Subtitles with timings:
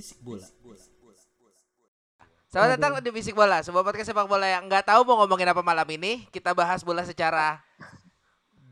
[0.00, 0.48] Bisik bola.
[2.48, 5.60] Selamat datang di Bisik Bola, sebuah podcast sepak bola yang nggak tahu mau ngomongin apa
[5.60, 6.24] malam ini.
[6.32, 7.60] Kita bahas bola secara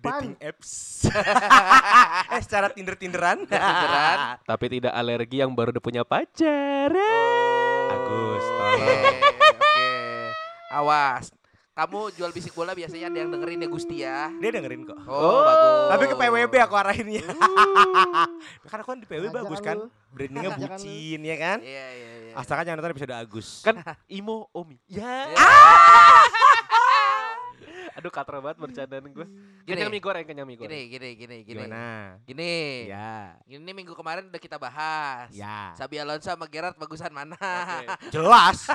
[0.01, 1.05] Dating apps.
[2.33, 3.45] eh secara Tinder-Tinderan.
[3.45, 4.19] Tinderan.
[4.57, 6.97] Tapi tidak alergi yang baru udah punya pacar.
[6.97, 8.45] Agus.
[8.49, 8.89] Oke, tolong.
[9.53, 9.77] oke.
[10.81, 11.38] Awas.
[11.79, 14.35] Kamu jual bisik bola biasanya ada yang dengerin ya Gusti ya.
[14.43, 14.99] Dia dengerin kok.
[15.07, 15.87] Oh, bagus.
[15.95, 17.23] Tapi ke PWB aku arahinnya.
[18.67, 19.79] Karena aku kan di PWB bagus kan.
[19.79, 19.87] lu.
[20.11, 21.59] Brandingnya bucin ya kan.
[21.63, 22.33] Iya, iya, iya.
[22.35, 23.63] Asalkan jangan nonton episode Agus.
[23.63, 23.79] Kan
[24.19, 24.75] Imo Omi.
[24.91, 25.31] Ya.
[25.31, 25.39] Ya.
[27.99, 29.27] Aduh katra banget bercandaan gue.
[29.63, 29.79] Gini.
[29.79, 30.83] Kenyang mie goreng, kenyang mie Gini, goreng.
[30.91, 31.63] gini, gini, gini.
[31.63, 31.83] Gimana?
[32.27, 32.55] Gini.
[32.91, 33.39] Ya.
[33.47, 35.31] Ini minggu kemarin udah kita bahas.
[35.31, 35.79] Ya.
[35.79, 37.39] Sabi Alonso sama Gerard bagusan mana?
[38.11, 38.67] Jelas.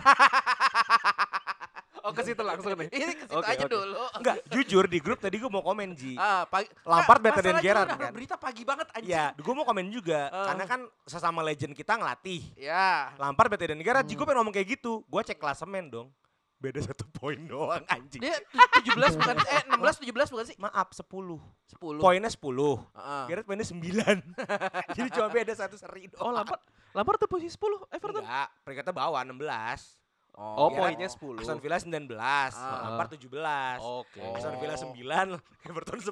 [2.03, 2.91] Oh ke situ langsung nih.
[2.91, 3.71] Ini ke situ Oke, aja oke.
[3.71, 4.03] dulu.
[4.13, 6.13] Enggak, jujur di grup tadi gue mau komen Ji.
[6.13, 6.67] Ah, pagi.
[6.83, 8.11] Lampard Nggak, better than Gerrard, udah kan?
[8.11, 9.07] berita pagi banget anjing.
[9.09, 10.27] Ya, gue mau komen juga.
[10.27, 10.45] Eh.
[10.45, 12.43] Karena kan sesama legend kita ngelatih.
[12.53, 13.15] Ya.
[13.15, 14.03] Lampard better than Gerrard.
[14.03, 14.99] Ji, gue pengen ngomong kayak gitu.
[15.05, 16.11] Gue cek klasemen dong.
[16.59, 18.19] Beda satu poin doang anjing.
[18.19, 18.55] Dia tu-
[18.95, 20.55] 17 bukan eh 16 17 bukan sih?
[20.55, 21.07] Maaf, 10.
[21.07, 21.99] 10.
[21.99, 22.35] Poinnya 10.
[22.35, 23.23] Heeh.
[23.27, 23.79] Gerrard poinnya 9.
[24.95, 26.23] Jadi cuma beda satu seri doang.
[26.23, 26.59] Oh Lampard,
[26.91, 28.23] Lampard tuh posisi 10 Everton.
[28.23, 30.02] Enggak, peringkatnya bawah 16.
[30.35, 31.39] Oh, Gerrard- poinnya 10.
[31.39, 32.09] Aston Villa 19,
[32.57, 33.77] Lampard 17.
[33.79, 34.21] Oke.
[34.33, 35.37] Aston Villa 9,
[35.69, 36.09] Everton 10.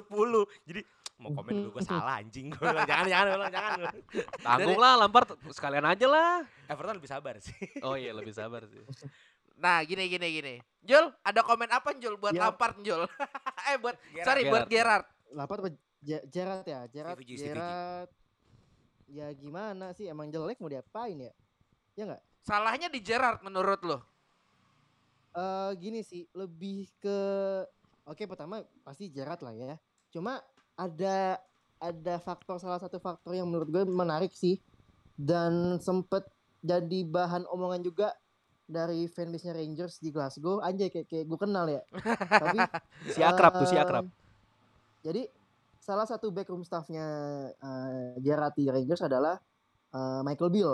[0.62, 0.80] Jadi
[1.18, 2.50] mau komen gue, gue salah anjing.
[2.50, 3.78] Gue bilang jangan, jangan, bilang jangan.
[4.46, 6.46] Tanggung lah Lampard sekalian aja lah.
[6.66, 7.54] Everton lebih sabar sih.
[7.82, 8.78] Oh iya lebih sabar sih.
[9.54, 10.54] Nah, gini gini gini.
[10.80, 12.46] Jul, ada komen apa Jul buat Ya.
[12.48, 13.02] Lampard Jul?
[13.64, 14.22] eh buat Gerrard.
[14.24, 15.06] sorry buat Gerard.
[15.30, 16.80] Lampard apa Ge- Gerrard ya?
[16.86, 17.46] Gerrard, Stevie G, Stevie G.
[17.48, 18.10] Gerrard.
[19.08, 20.06] Ya gimana sih?
[20.06, 21.30] Emang jelek mau diapain ya?
[21.94, 22.22] Ya nggak?
[22.40, 23.98] Salahnya di Gerard menurut lo?
[25.32, 27.18] Eh gini sih, lebih ke
[28.02, 29.78] Oke, pertama pasti Gerrard lah ya.
[30.10, 30.42] Cuma
[30.74, 31.38] ada
[31.78, 34.58] ada faktor salah satu faktor yang menurut gue menarik sih
[35.14, 36.26] dan sempet
[36.62, 38.14] jadi bahan omongan juga
[38.66, 40.58] dari fanbase-nya Rangers di Glasgow.
[40.62, 41.82] Anjay kayak kayak gue kenal ya.
[42.42, 42.58] Tapi
[43.14, 44.06] Si akrab tuh si akrab.
[44.06, 44.10] Em,
[45.02, 45.22] Jadi
[45.82, 47.06] salah satu backroom staffnya
[47.58, 49.34] uh, di Rangers adalah
[49.90, 50.72] eh, Michael Bill.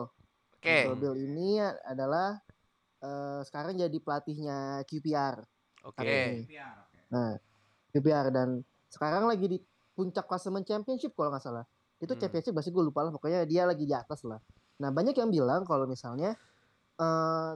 [0.57, 0.69] Oke.
[0.85, 2.37] Michael Bill ini adalah
[2.99, 5.43] eh, sekarang jadi pelatihnya QPR.
[5.87, 6.03] Oke.
[6.03, 6.17] Oke.
[7.09, 7.39] Nah,
[7.91, 9.59] QPR dan sekarang lagi di
[9.95, 11.65] puncak klasemen championship kalau nggak salah.
[11.99, 12.21] Itu Hmm.
[12.23, 13.11] championship pasti gue lupa lah.
[13.11, 14.39] Pokoknya dia lagi di atas lah.
[14.79, 16.39] Nah banyak yang bilang kalau misalnya
[16.99, 17.53] eh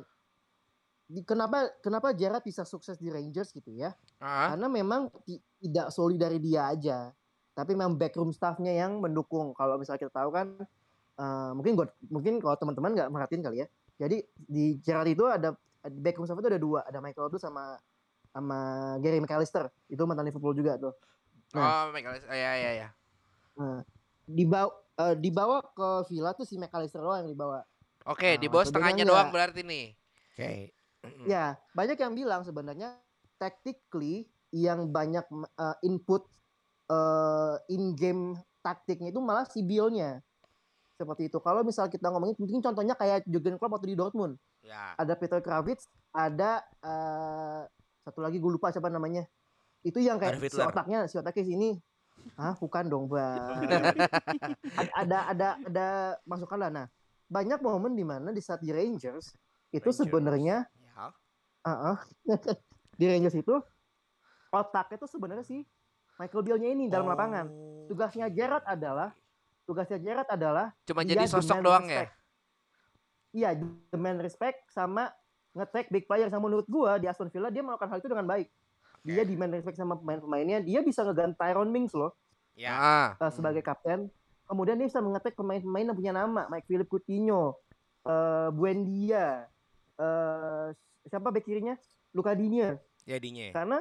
[1.07, 3.93] di- kenapa kenapa Gerrard bisa sukses di Rangers gitu ya?
[4.19, 7.11] Ah, karena memang ti- tidak solid dari dia aja
[7.53, 10.57] tapi memang backroom staffnya yang mendukung kalau misalnya kita tahu kan
[11.13, 13.69] eh, mungkin gua, mungkin kalau teman-teman nggak merhatiin kali ya
[14.03, 15.55] jadi di Gerrard itu ada
[15.87, 17.79] di backroom staff itu ada dua ada Michael Odu sama
[18.35, 18.59] sama
[18.99, 20.95] Gary McAllister itu mantan Liverpool juga tuh
[21.53, 22.17] Oh, Michael.
[22.17, 22.89] Oh, ya ya ya.
[23.61, 23.85] nah,
[24.25, 27.61] dibawa eh, dibawa ke Villa tuh si McAllister doang yang dibawa
[28.03, 29.37] Oke, Nah, di bawah setengahnya doang nggak.
[29.37, 29.87] berarti nih.
[30.35, 30.51] Oke.
[31.23, 32.99] Ya, banyak yang bilang sebenarnya
[33.39, 35.23] tactically yang banyak
[35.55, 36.27] uh, input
[36.91, 40.19] uh, in game taktiknya itu malah si Bill-nya.
[41.03, 41.43] Seperti itu.
[41.43, 44.39] Kalau misal kita ngomongin mungkin contohnya kayak Jurgen Klopp waktu di Dortmund.
[44.63, 44.95] Ya.
[44.95, 47.67] Ada Peter Kravitz, ada uh,
[48.07, 49.27] satu lagi gue lupa siapa namanya.
[49.83, 51.71] Itu yang kayak si otaknya, si otaknya sini.
[52.39, 53.67] Hah, bukan dong, Bang.
[54.79, 55.87] ada ada ada ada
[56.23, 56.71] masukan lah.
[56.71, 56.87] Nah,
[57.27, 59.35] banyak momen di mana di saat di Rangers
[59.75, 59.99] itu Rangers.
[60.07, 61.11] sebenarnya Ya.
[61.67, 61.99] Ah, ah.
[63.01, 63.59] di Rangers itu
[64.55, 65.67] otaknya itu sebenarnya si
[66.21, 67.51] Michael Bill-nya ini dalam lapangan.
[67.51, 67.91] Oh.
[67.91, 69.11] Tugasnya Gerrard adalah
[69.65, 72.07] tugasnya Gerrard adalah Cuma jadi sosok doang ya.
[72.07, 72.13] respect.
[73.33, 73.51] Iya,
[73.89, 75.09] demand respect sama
[75.57, 78.49] nge-tag big player sama menurut gua di Aston Villa dia melakukan hal itu dengan baik.
[79.03, 82.15] Dia demand respect sama pemain-pemainnya, dia bisa ngeganti Tyrone Mings loh
[82.57, 83.17] Ya.
[83.17, 84.13] Uh, sebagai kapten.
[84.45, 87.57] Kemudian dia bisa mengetek pemain-pemain yang punya nama, Mike Philip Coutinho,
[88.05, 89.49] uh, Buendia,
[89.97, 90.69] uh,
[91.09, 91.79] siapa bek kirinya?
[92.13, 92.77] Luka Digne.
[93.09, 93.57] Jadinya.
[93.57, 93.79] Karena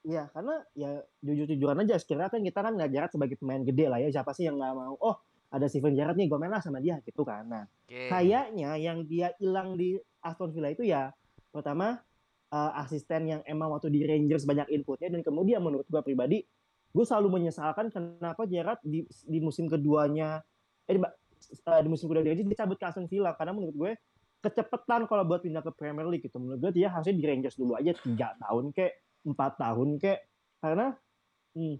[0.00, 4.00] ya karena ya jujur-jujuran aja sekiranya kan kita kan nggak jarak sebagai pemain gede lah
[4.00, 5.16] ya siapa sih yang nggak mau oh
[5.50, 7.42] ada Steven Gerrard nih gue main lah sama dia gitu kan.
[7.42, 8.06] Nah Oke.
[8.06, 11.10] kayaknya yang dia hilang di Aston Villa itu ya
[11.50, 11.98] pertama
[12.54, 16.46] eh, asisten yang emang waktu di Rangers banyak inputnya dan kemudian menurut gue pribadi
[16.90, 20.42] gue selalu menyesalkan kenapa Gerrard di, di musim keduanya
[20.86, 23.92] eh di, eh, di musim kedua di Rangers dicabut ke Aston Villa karena menurut gue
[24.40, 26.40] kecepatan kalau buat pindah ke Premier League gitu.
[26.40, 30.18] Menurut gue dia harusnya di Rangers dulu aja tiga tahun kek empat tahun kek
[30.60, 30.96] karena
[31.56, 31.76] hmm,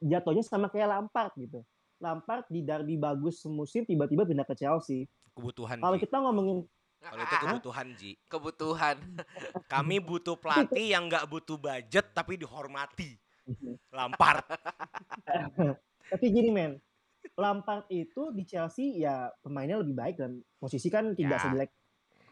[0.00, 1.60] jatuhnya sama kayak Lampard gitu
[2.00, 5.04] Lampard di derby bagus semusim tiba-tiba pindah ke Chelsea
[5.36, 6.64] Kebutuhan kalau kita ngomongin
[7.00, 8.12] Kalau itu kebutuhan Ji.
[8.28, 8.96] kebutuhan.
[9.72, 13.16] Kami butuh pelatih yang nggak butuh budget tapi dihormati.
[13.96, 14.44] Lampard.
[16.12, 16.76] tapi gini men
[17.40, 21.44] Lampard itu di Chelsea ya pemainnya lebih baik dan posisi kan tidak Ya.
[21.48, 21.70] sejelek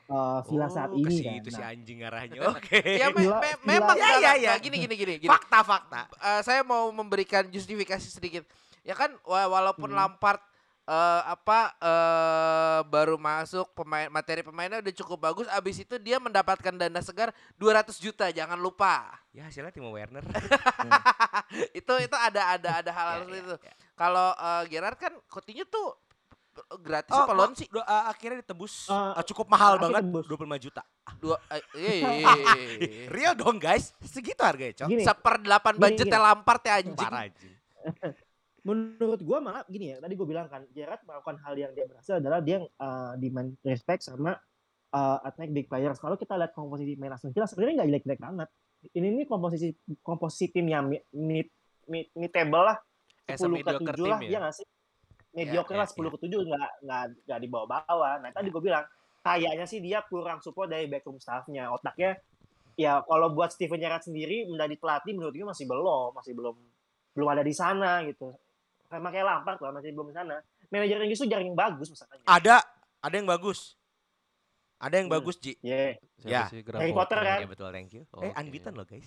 [0.08, 2.40] uh, Villa saat Oh, ini ke kan situ si Nah, anjing arahnya.
[2.52, 2.80] Oke.
[2.80, 4.52] ya me- me- memang Ya, ya, ya.
[4.56, 5.28] Gini gini gini gini.
[5.28, 6.08] Fakta-fakta.
[6.10, 8.44] Eh, saya mau memberikan justifikasi sedikit.
[8.80, 9.98] Ya kan wa- walaupun Hmm.
[9.98, 10.40] Lampard
[10.84, 16.72] eh, apa eh, baru masuk pemain materi pemainnya udah cukup bagus abis itu dia mendapatkan
[16.72, 20.24] dana segar 200 juta jangan lupa Ya hasilnya Timo Werner.
[21.74, 23.74] itu itu ada ada ada hal hal Ya, seperti ya, itu ya.
[23.94, 25.92] kalau eh, Gerrard kan Coutinho tuh
[26.78, 30.24] gratis Oh, apa loan sih do- uh, akhirnya ditebus Eh, uh, cukup mahal banget, tebus.
[30.26, 30.82] 25 juta.
[31.16, 32.34] dua eh, iya, iya, iya,
[32.78, 33.04] iya.
[33.08, 34.88] Real dong guys, segitu harganya, Cok.
[35.00, 36.26] seperdelapan budgetnya gini.
[36.28, 37.52] Lampard ya anjing Parah anjing.
[38.58, 42.20] menurut gua malah gini ya tadi gue bilang kan Gerrard melakukan hal yang dia berhasil
[42.20, 44.36] adalah dia uh, demand respect sama
[44.92, 48.48] uh, attack big players kalau kita lihat komposisi main Aston Villa sebenarnya nggak jelek-jelek banget
[48.92, 49.72] ini ini komposisi
[50.02, 51.48] komposisi tim yang mid mid,
[51.86, 52.76] mid, mid table lah
[53.24, 54.28] As a 10 ke mediocre 7 team lah ya?
[54.28, 54.66] ya nggak sih
[55.36, 58.84] mediocre ya, lah 10 ke 7 nggak nggak nggak di bawah-bawah nah tadi gue bilang
[59.22, 61.68] kayaknya sih dia kurang support dari backroom staffnya.
[61.68, 62.16] Otaknya
[62.78, 66.56] ya kalau buat Steven Gerrard sendiri menjadi pelatih menurut gue masih belum masih belum
[67.12, 68.32] belum ada di sana gitu.
[68.88, 70.36] Sama kayak Lampard lah masih belum di sana.
[70.68, 72.60] Manajer Inggris tuh jarang yang bagus misalnya Ada,
[73.00, 73.77] ada yang bagus.
[74.78, 75.16] Ada yang Hmm.
[75.18, 75.58] bagus, Ji.
[75.58, 75.98] yeah.
[76.18, 76.50] Ya.
[76.50, 77.38] Harry Potter kan?
[77.38, 78.02] Ya betul, thank you.
[78.10, 78.26] Oke.
[78.26, 79.06] Eh, unbeaten loh, guys.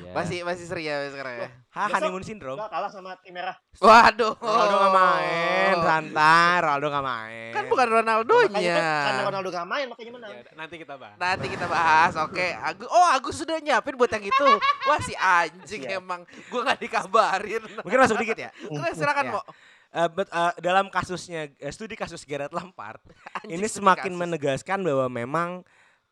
[0.00, 0.12] Iya.
[0.12, 2.56] masih masih seri ya sekarang ya Ha, honeymoon syndrome.
[2.56, 6.56] Nggak kalah sama tim merah waduh Ronaldo gak main, santai.
[6.58, 7.52] Ronaldo gak main.
[7.52, 11.16] kan bukan Ronaldonya kan karena Ronaldo gak main makanya menang Ya, nanti kita bahas.
[11.16, 12.12] Nanti kita bahas.
[12.18, 12.88] Oke, Agus.
[12.88, 14.48] Oh, Agus sudah nyiapin buat yang itu.
[14.86, 16.24] Wah, si anjing emang.
[16.48, 17.60] Gua gak dikabarin.
[17.84, 18.50] Mungkin masuk dikit ya.
[18.66, 19.40] Oke, silakan, Ya.
[19.90, 19.98] Mo.
[19.98, 23.02] Eh, but, eh, dalam kasusnya eh, studi kasus Gerard Lampard
[23.50, 24.22] ini semakin kasus.
[24.22, 25.50] menegaskan bahwa memang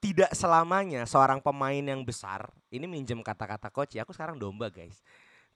[0.03, 4.99] tidak selamanya seorang pemain yang besar ini minjem kata-kata coach ya aku sekarang domba guys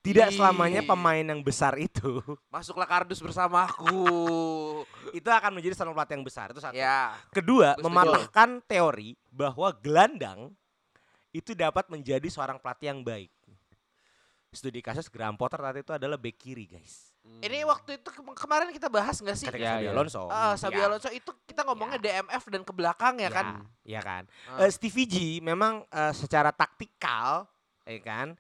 [0.03, 2.23] tidak selamanya pemain yang besar itu
[2.55, 4.03] Masuklah kardus bersamaku.
[5.15, 7.15] itu akan menjadi seorang pelatih yang besar itu satu ya.
[7.31, 10.55] kedua mematahkan teori bahwa gelandang
[11.35, 13.31] itu dapat menjadi seorang pelatih yang baik
[14.53, 18.69] studi kasus Graham Potter tadi itu adalah back kiri guys Ini waktu itu ke- kemarin
[18.69, 19.47] kita bahas nggak sih?
[19.47, 19.91] ketika Ya, Xabi ya.
[19.91, 20.87] Alonso Ah, Sabi Ya.
[20.87, 23.63] Alonso itu kita ngomongnya DMF dan ke belakang ya, kan?
[23.83, 24.23] Iya kan.
[24.45, 24.61] Ah.
[24.61, 27.47] Eh, Stevie G memang eh, secara taktikal,
[27.85, 28.35] ya kan,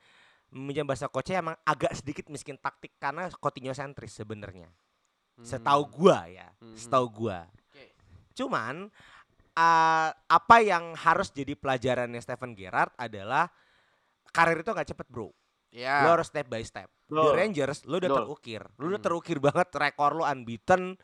[0.50, 4.66] meminjam bahasa coachnya emang agak sedikit miskin taktik karena Coutinho sentris sebenarnya.
[5.38, 6.74] Setahu gua ya, Hmm.
[6.74, 7.46] setahu gua.
[7.70, 7.94] Oke.
[8.34, 8.90] Cuman
[9.52, 13.46] eh, apa yang harus jadi pelajarannya Steven Gerrard adalah
[14.28, 15.30] karir itu gak cepet bro.
[15.72, 16.04] Ya.
[16.04, 16.86] Lo harus step by step.
[17.02, 17.32] Di Betul.
[17.32, 18.20] Rangers lo udah Betul.
[18.22, 19.06] terukir, lo udah Hmm.
[19.08, 20.96] terukir banget rekor lo unbeaten.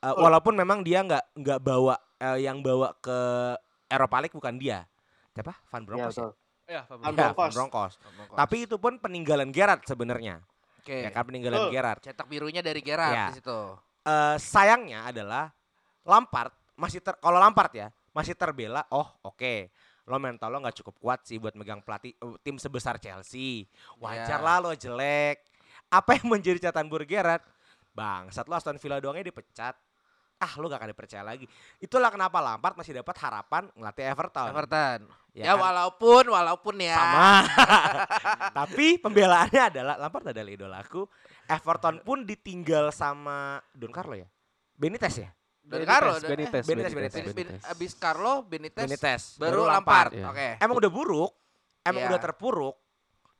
[0.00, 3.18] Uh, walaupun memang dia nggak nggak bawa uh, yang bawa ke
[3.86, 4.88] Eropa League bukan dia.
[5.30, 5.52] Siapa?
[5.68, 6.16] Van ya Bronckhorst.
[6.16, 6.28] ya?
[6.66, 7.56] Ya, Van Ya, Van Bronckhorst.
[7.56, 7.96] Bronckhorst.
[8.32, 10.40] Tapi itu pun peninggalan Gerrard sebenarnya.
[10.80, 11.04] Oke.
[11.04, 11.72] Ya kan peninggalan Betul.
[11.76, 12.00] Gerrard.
[12.00, 13.26] Cetak birunya dari Gerrard Ya.
[13.28, 13.60] di situ.
[14.00, 15.52] Eh, sayangnya adalah
[16.08, 18.88] Lampard masih ter kalau Lampard ya masih terbela.
[18.88, 19.68] Oh oke,
[20.04, 23.66] lo mental lo nggak cukup kuat sih buat megang pelatih eh, tim sebesar Chelsea.
[23.96, 24.44] Wajar Ya.
[24.44, 25.40] lah lo jelek.
[25.88, 27.42] Apa yang menjadi catatan buruk Gerrard?
[27.90, 29.74] Bang, saat lo Aston Villa doangnya dipecat.
[30.40, 31.44] Ah lo gak akan dipercaya lagi.
[31.76, 34.48] Itulah kenapa Lampard masih dapat harapan ngelatih Everton.
[34.48, 35.00] Everton.
[35.36, 35.60] Ya Ya, kan?
[35.62, 36.96] walaupun walaupun ya.
[36.96, 37.30] Sama.
[38.64, 41.04] Tapi pembelaannya adalah Lampard adalah idolaku.
[41.44, 44.24] Everton pun ditinggal sama Don Carlo ya.
[44.74, 45.28] Benitez ya?
[45.60, 46.16] Dari Carlo.
[46.16, 47.62] Benitez, Benitez, Benitez, Benitez, Abis, Benitez.
[47.64, 49.22] abis Carlo, Benitez, Benitez.
[49.36, 50.10] baru Lampard.
[50.12, 50.26] Iya.
[50.28, 50.48] Oke.
[50.58, 51.32] Emang udah buruk.
[51.80, 52.10] Emang Iya.
[52.10, 52.76] udah terpuruk.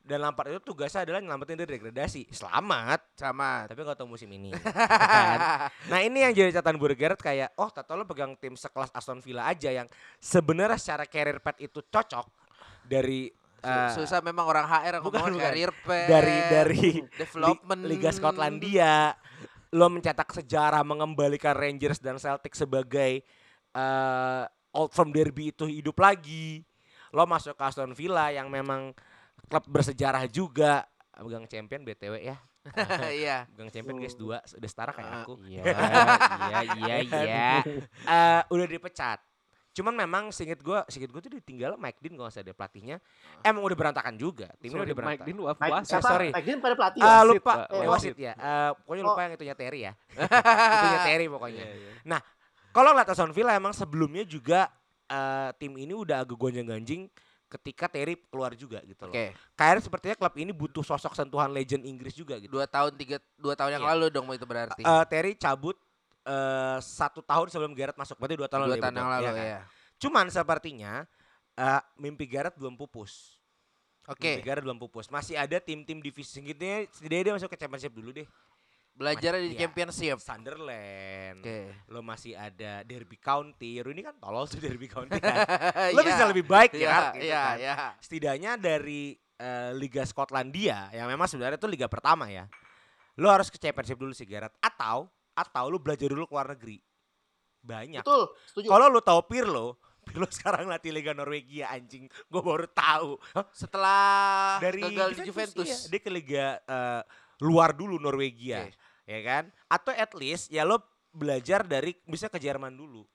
[0.01, 2.25] Dan Lampard itu tugasnya adalah nyelamatin dari degradasi.
[2.27, 3.05] Selamat.
[3.13, 3.69] Sama.
[3.69, 4.49] Tapi gak tau musim ini.
[4.65, 5.39] Kan?
[5.87, 9.45] Nah ini yang jadi catatan buruk kayak, oh Tato lo pegang tim sekelas Aston Villa
[9.45, 9.85] aja yang
[10.17, 12.25] sebenarnya secara career path itu cocok
[12.81, 13.29] dari
[13.61, 15.45] eh, Susah memang orang HR yang bukan, ngomong bukan.
[15.45, 19.13] career path, dari dari development Li- Liga Skotlandia
[19.71, 23.23] lo mencetak sejarah mengembalikan Rangers dan Celtic sebagai
[23.71, 26.63] eh, old from derby itu hidup lagi
[27.11, 28.91] lo masuk ke Aston Villa yang memang
[29.47, 32.37] klub bersejarah juga pegang champion BTW ya
[33.25, 33.49] Iya.
[33.57, 35.33] Gang champion guys dua udah setara kayak Ah, aku.
[35.49, 37.49] Iya, iya, iya, iya.
[38.13, 39.17] Eh, udah dipecat.
[39.71, 42.97] Cuman memang singkat gue, singkat gue tuh ditinggal Mike Dean kalau nggak salah dia pelatihnya.
[43.39, 44.51] Emang udah berantakan juga.
[44.59, 45.25] Timnya udah Mike berantakan.
[45.25, 46.03] Dean waf Mike, siapa?
[46.03, 46.29] sorry.
[46.29, 47.15] Mike Dean pada pelatih Ah, ya?
[47.15, 47.57] Wasit, lupa, Pak.
[47.63, 47.87] eh, Oh.
[47.87, 48.33] wasit ya.
[48.33, 49.07] Eh, pokoknya Oh.
[49.07, 49.93] lupa yang itunya Terry ya.
[50.75, 51.63] itunya Terry pokoknya.
[51.63, 51.91] Iya, iya.
[52.03, 52.19] Nah,
[52.69, 54.67] kalau ngeliat Aston Villa emang sebelumnya juga
[55.07, 57.11] eh, tim ini udah agak gonjang-ganjing
[57.47, 59.11] ketika Terry keluar juga gitu loh.
[59.11, 59.35] Oke.
[59.53, 62.47] Kayak sepertinya klub ini butuh sosok sentuhan legend Inggris juga gitu.
[62.47, 63.91] Dua tahun tiga dua tahun yang Iya.
[63.91, 64.83] lalu dong itu berarti.
[64.83, 65.75] Eh, Terry cabut
[66.23, 68.83] eh, satu tahun sebelum Gareth masuk, berarti dua tahun dua lalu.
[68.83, 69.45] tahun yang lalu kan?
[69.45, 69.61] ya.
[69.97, 70.93] Cuman sepertinya
[71.53, 73.37] eh, mimpi Gareth belum pupus.
[74.09, 74.37] Oke.
[74.37, 75.07] Mimpi Gareth belum pupus.
[75.07, 78.25] Masih ada tim-tim divisi segitu setidaknya dia masuk ke Championship dulu deh.
[78.91, 79.65] Belajar di Iya.
[79.65, 80.19] Championship.
[80.19, 81.39] Sunderland.
[81.39, 81.71] Oke.
[81.87, 83.79] Lo masih ada Derby County.
[83.79, 85.37] Rooney kan tolol tuh Derby County kan.
[85.95, 86.07] Lo Iya.
[86.11, 86.91] bisa lebih baik Iya, ya.
[87.15, 87.55] gitu iya, kan.
[87.57, 87.73] iya.
[88.03, 92.45] Setidaknya dari eh, Liga Skotlandia yang memang sebenarnya itu liga pertama ya.
[93.17, 96.77] Lo harus ke Championship dulu sih Gareth atau atau lo belajar dulu ke luar negeri.
[97.61, 98.01] Banyak.
[98.01, 98.67] Betul, setuju.
[98.73, 99.67] Kalau lo tahu Pirlo,
[100.05, 102.09] Pirlo sekarang latih Liga Norwegia anjing.
[102.25, 103.21] Gue baru tahu.
[103.37, 103.45] Hah?
[103.53, 105.67] Setelah Dari gagal di Juventus.
[105.69, 105.77] iya.
[105.93, 107.01] dia ke liga eh,
[107.41, 108.65] luar dulu Norwegia.
[108.65, 108.73] Oke.
[109.05, 109.43] Ya kan?
[109.69, 113.05] Atau at least ya lo belajar dari bisa ke Jerman dulu.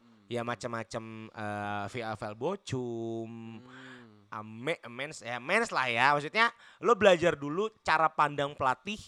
[0.00, 0.26] Hmm.
[0.28, 3.30] Ya macam-macam eh VFL Bochum,
[3.64, 3.98] Hmm.
[4.30, 6.54] Ame, mens ya mens lah ya maksudnya
[6.86, 9.02] lo belajar dulu cara pandang pelatih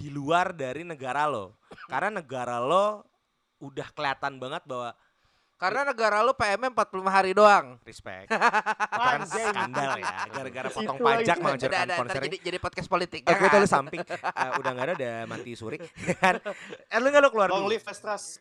[0.00, 3.04] di luar dari negara lo karena negara lo
[3.60, 4.96] udah kelihatan banget bahwa
[5.60, 7.76] Karena negara lu PM-nya 45 hari doang.
[7.84, 13.20] respect itu kan skandal ya gara-gara potong Situ pajak ntar sponsor jadi jadi podcast politik.
[13.20, 13.60] Itu jangan.
[13.60, 15.76] lu samping Eh, udah nggak ada, udah mati suri.
[16.24, 16.40] kan?
[16.88, 17.76] Eh, lu nggak lu keluar Long dulu.
[17.76, 18.40] live Vestras.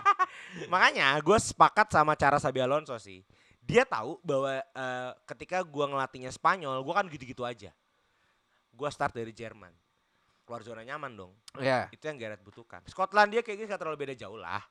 [0.72, 3.20] Makanya gue sepakat sama cara Sabi Alonso sih.
[3.60, 7.68] Dia tahu bahwa eh, ketika gua ngelatihnya Spanyol, gua kan gitu-gitu aja.
[8.72, 9.76] Gua start dari Jerman.
[10.46, 11.32] Keluar zona nyaman dong.
[11.58, 11.90] Iya.
[11.90, 12.86] Itu yang Gareth butuhkan.
[12.86, 14.62] Skotlandia kayaknya nggak terlalu beda jauh lah.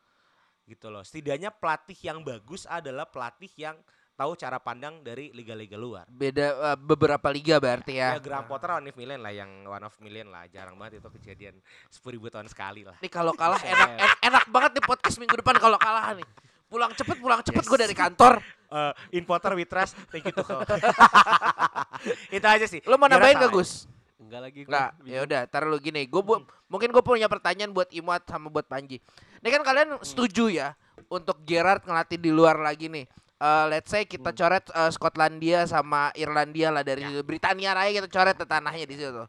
[0.63, 1.03] Gitu loh.
[1.03, 3.75] Setidaknya pelatih yang bagus adalah pelatih yang
[4.15, 6.07] tahu cara pandang dari liga-liga luar.
[6.07, 8.23] Beda eh, beberapa liga berarti Ya, ya.
[8.23, 10.47] Graham Potter one of million lah yang one of million lah.
[10.47, 11.59] Jarang banget itu kejadian
[11.91, 12.95] 10 ribu tahun sekali lah.
[13.03, 16.23] Nih kalau kalah enak en- enak banget nih podcast minggu depan kalau kalah nih.
[16.65, 17.69] Pulang cepet, pulang cepet Yes.
[17.69, 18.39] gue dari kantor.
[18.71, 19.99] Eh, in Potter we trust.
[20.07, 20.63] Thank you Tuchel.
[22.39, 22.79] itu aja sih.
[22.87, 23.51] Lo mau nambahin gak.
[23.51, 23.85] Gus?
[24.25, 24.59] Enggak lagi.
[24.65, 24.69] gua.
[24.73, 26.09] Enggak, ya udah, taruh lu gini.
[26.09, 26.21] Gue
[26.65, 28.97] mungkin gue punya pertanyaan buat Imut sama buat Panji.
[29.45, 30.73] Ini kan kalian setuju ya
[31.07, 33.05] untuk Gerard ngelatih di luar lagi nih.
[33.35, 38.35] Eh, let's say kita coret eh, Skotlandia sama Irlandia lah dari Britania raya kita coret
[38.39, 39.23] ke tanahnya di situ.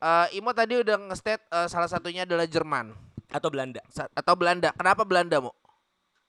[0.00, 2.96] Eh Imo tadi udah nge-state eh, salah satunya adalah Jerman
[3.28, 3.84] Atau Belanda.
[3.92, 4.72] Sa- atau Belanda.
[4.74, 5.52] Kenapa Belanda, Mo?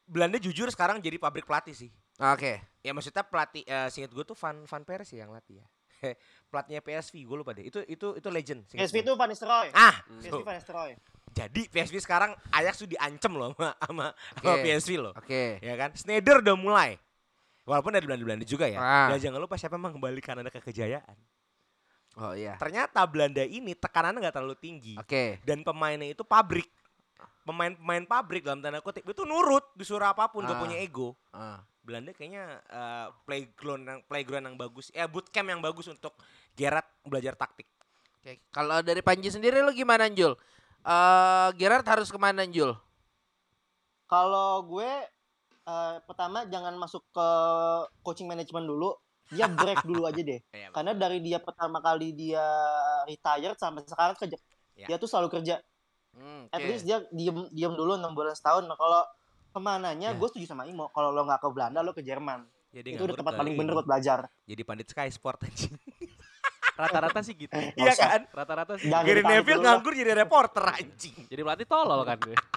[0.06, 1.90] Belanda jujur sekarang jadi pabrik pelatih sih.
[2.20, 2.60] Oke.
[2.84, 5.66] Ya maksudnya pelatih eh singkat gue tuh Van Van Persie yang latih ya.
[6.52, 7.66] Pelatihnya PSV gue lupa deh.
[7.68, 8.62] Itu itu itu legend.
[8.70, 9.70] PSV itu Van Nistelrooy.
[9.72, 10.94] Ah, PSV so, Van Nistelrooy.
[11.32, 14.06] jadi PSV sekarang Ajax tuh diancem loh sama sama,
[14.36, 14.64] sama Oke.
[14.68, 15.14] PSV loh.
[15.16, 15.64] Oke.
[15.64, 15.96] Ya kan?
[15.96, 17.00] Snyder udah mulai.
[17.64, 18.80] Walaupun dari Belanda-Belanda juga ya.
[18.82, 19.08] Ah.
[19.14, 21.16] Dan jangan lupa siapa mengembalikan Anda ke kejayaan.
[22.20, 22.60] Oh iya.
[22.60, 25.00] Ternyata Belanda ini tekanannya nggak terlalu tinggi.
[25.00, 25.40] Oke.
[25.48, 26.68] Dan pemainnya itu pabrik.
[27.42, 30.62] Pemain-pemain pabrik dalam tanda kutip itu nurut disuruh apa pun gak Ah.
[30.62, 31.18] punya ego.
[31.32, 31.60] Ah.
[31.82, 36.14] Belanda kayaknya eh, playground yang playground yang bagus, ya bootcamp yang bagus untuk
[36.54, 37.66] Gerard belajar taktik.
[38.22, 40.38] Oke, kalau dari Panji sendiri lu gimana, Jul?
[40.82, 42.78] Eh Gerard harus ke mana, Jul?
[44.06, 44.92] Kalau gue
[45.62, 47.28] eh, pertama jangan masuk ke
[48.04, 48.94] coaching management dulu.
[49.32, 50.38] Dia break dulu aja deh.
[50.52, 52.44] Iya, Karena dari dia pertama kali dia
[53.08, 54.38] retired sampai sekarang kerja.
[54.76, 54.86] Ya.
[54.86, 55.64] Dia tuh selalu kerja.
[56.12, 56.68] Hmm, At oke.
[56.68, 58.64] least dia diem diem dulu enam bulan setahun.
[58.64, 59.04] Nah, kalau
[59.48, 60.18] ke mananya Ya.
[60.18, 60.88] gue setuju sama Imo.
[60.90, 62.44] Kalau lo nggak ke Belanda lo ke Jerman.
[62.72, 64.28] Jadi itu udah tempat paling bener buat belajar.
[64.44, 65.76] Jadi pandit Sky Sport anjing.
[66.80, 67.52] Rata-rata sih gitu.
[67.80, 68.22] Iya kan?
[68.28, 68.88] Rata-rata sih.
[68.88, 71.28] Jangan Gary Neville nganggur jadi reporter anjing.
[71.28, 72.36] Jadi pelatih tolol kan gue.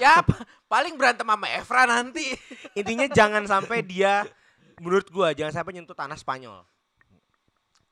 [0.00, 2.32] Ya, pa- paling berantem sama Evra nanti.
[2.72, 4.24] Intinya jangan sampai dia
[4.80, 6.64] menurut gua jangan sampai nyentuh tanah Spanyol.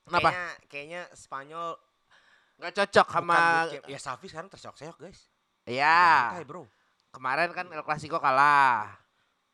[0.01, 0.33] Kenapa?
[0.33, 1.77] Kayaknya, kayaknya Spanyol
[2.63, 3.35] Nggak cocok bukan sama
[3.67, 3.85] bootcamp.
[3.91, 5.27] ya Safi sekarang terseok-seok guys.
[5.67, 6.31] Ya.
[6.31, 6.63] Santai, bro.
[7.11, 8.87] Kemarin kan El Clasico kalah.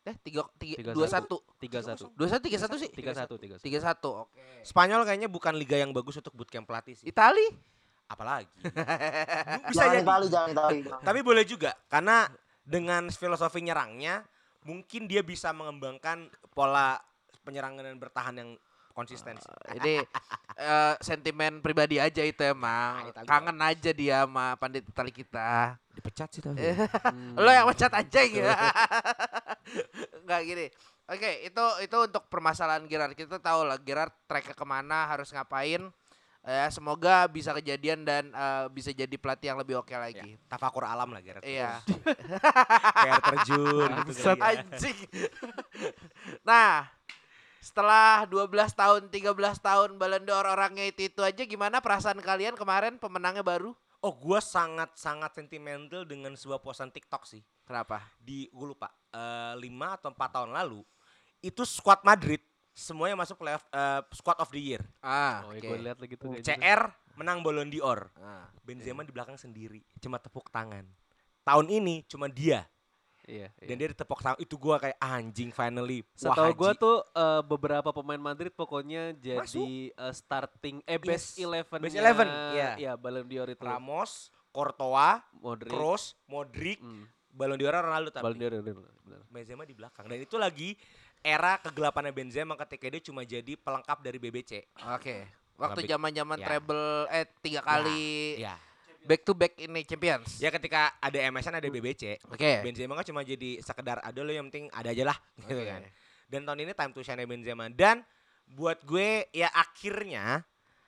[0.06, 1.42] Eh, tiga, tiga, Tiga dua satu.
[1.42, 1.58] satu.
[1.58, 2.06] Tiga satu.
[2.14, 2.90] Dua satu, tiga satu sih?
[2.94, 3.66] Tiga satu, tiga satu.
[3.66, 4.46] Tiga satu, oke.
[4.62, 7.10] Spanyol kayaknya bukan liga yang bagus untuk bootcamp pelatih sih.
[7.10, 7.50] Itali?
[8.10, 8.50] Apalagi.
[9.74, 10.06] Bisa jangan jadi.
[10.06, 10.80] Itali, jangan Itali.
[11.02, 12.30] Tapi boleh juga karena
[12.62, 14.22] dengan filosofi nyerangnya
[14.70, 17.02] mungkin dia bisa mengembangkan pola
[17.42, 18.50] penyerangan dan bertahan yang
[18.94, 19.54] konsisten sih.
[19.80, 20.04] Ini
[20.60, 23.06] eh, sentimen pribadi aja itu emang.
[23.06, 23.28] Ah, Itali.
[23.28, 25.80] Kangen aja dia sama pandit Itali kita.
[25.96, 26.60] Dipecat sih tapi.
[27.10, 27.34] Hmm.
[27.40, 28.46] Lo yang mecat aja gitu.
[30.24, 30.66] Enggak gini.
[31.10, 33.18] Oke, itu itu untuk permasalahan Gerard.
[33.18, 35.90] Kita tahu lah Gerard tracknya ke mana, harus ngapain.
[36.40, 40.40] Ya, semoga bisa kejadian dan eh, bisa jadi pelatih yang lebih oke lagi.
[40.48, 41.84] Tafakur alam lah Gareth Iya.
[43.06, 44.48] Kayak terjun gitu kali ya.
[44.48, 44.98] Anjing.
[46.48, 46.88] nah,
[47.60, 52.96] setelah 12 tahun, 13 tahun Ballon d'Or orangnya itu itu aja gimana perasaan kalian kemarin
[52.96, 53.76] pemenangnya baru?
[54.00, 57.44] Oh, gua sangat-sangat sentimental dengan sebuah posan TikTok sih.
[57.68, 58.00] Kenapa?
[58.16, 60.82] Di gue lupa, eh, lima atau empat tahun lalu
[61.40, 62.40] itu squad Madrid
[62.72, 64.82] semuanya masuk playoff eh, squad of the year.
[65.04, 65.60] Ah, Oh, oke.
[65.60, 66.32] ya gue lihat lagi tuh.
[66.32, 66.40] tuh.
[66.40, 66.82] CR
[67.20, 68.08] menang Ballon d'Or.
[68.16, 70.88] Ah, Benzema di belakang sendiri, cuma tepuk tangan.
[71.44, 72.64] Tahun ini cuma dia
[73.30, 73.48] Iya.
[73.56, 73.78] dan iya.
[73.78, 74.40] dia ditepuk tangan.
[74.42, 76.02] Itu gua kayak anjing finally.
[76.12, 79.66] Setahu gue tuh eh, beberapa pemain Madrid pokoknya jadi Masuk.
[79.94, 82.70] eh, starting eh best Yes, eleven best 11, iya.
[82.76, 83.62] Iya, Ballon d'Or itu.
[83.62, 84.12] Ramos,
[84.50, 85.70] Courtois, Modric.
[85.70, 89.22] Kroos, Modric, Hmm, Ballon d'Or Ronaldo tapi Ballon d'Or bener.
[89.30, 90.10] Benzema di belakang.
[90.10, 90.74] Dan itu lagi
[91.20, 94.66] era kegelapannya Benzema ketika dia cuma jadi pelengkap dari BBC.
[94.90, 95.30] Oke.
[95.54, 96.46] Waktu Lebih- zaman-zaman ya.
[96.48, 98.56] treble eh tiga kali Ya.
[99.04, 100.38] Back to back ini Champions.
[100.38, 102.20] Ya ketika ada MSN ada BBC.
[102.28, 102.62] Oke.
[102.62, 105.82] Benzema kan cuma jadi sekedar ada lo yang penting ada aja lah gitu kan.
[106.30, 108.06] Dan tahun ini time to shine Benzema dan
[108.50, 110.42] buat gue ya akhirnya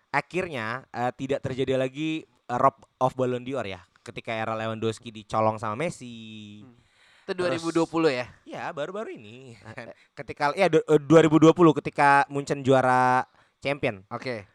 [0.10, 5.62] akhirnya eh, tidak terjadi lagi eh, rob of Ballon d'Or ya ketika era Lewandowski dicolong
[5.62, 6.62] sama Messi.
[6.66, 6.78] Hmm.
[7.22, 8.28] Itu Terus- 2020 ya.
[8.44, 9.56] Ya baru-baru ini
[10.20, 13.24] ketika ya du- eh, 2020 ketika Munchen juara
[13.62, 14.02] champion.
[14.10, 14.46] Oke.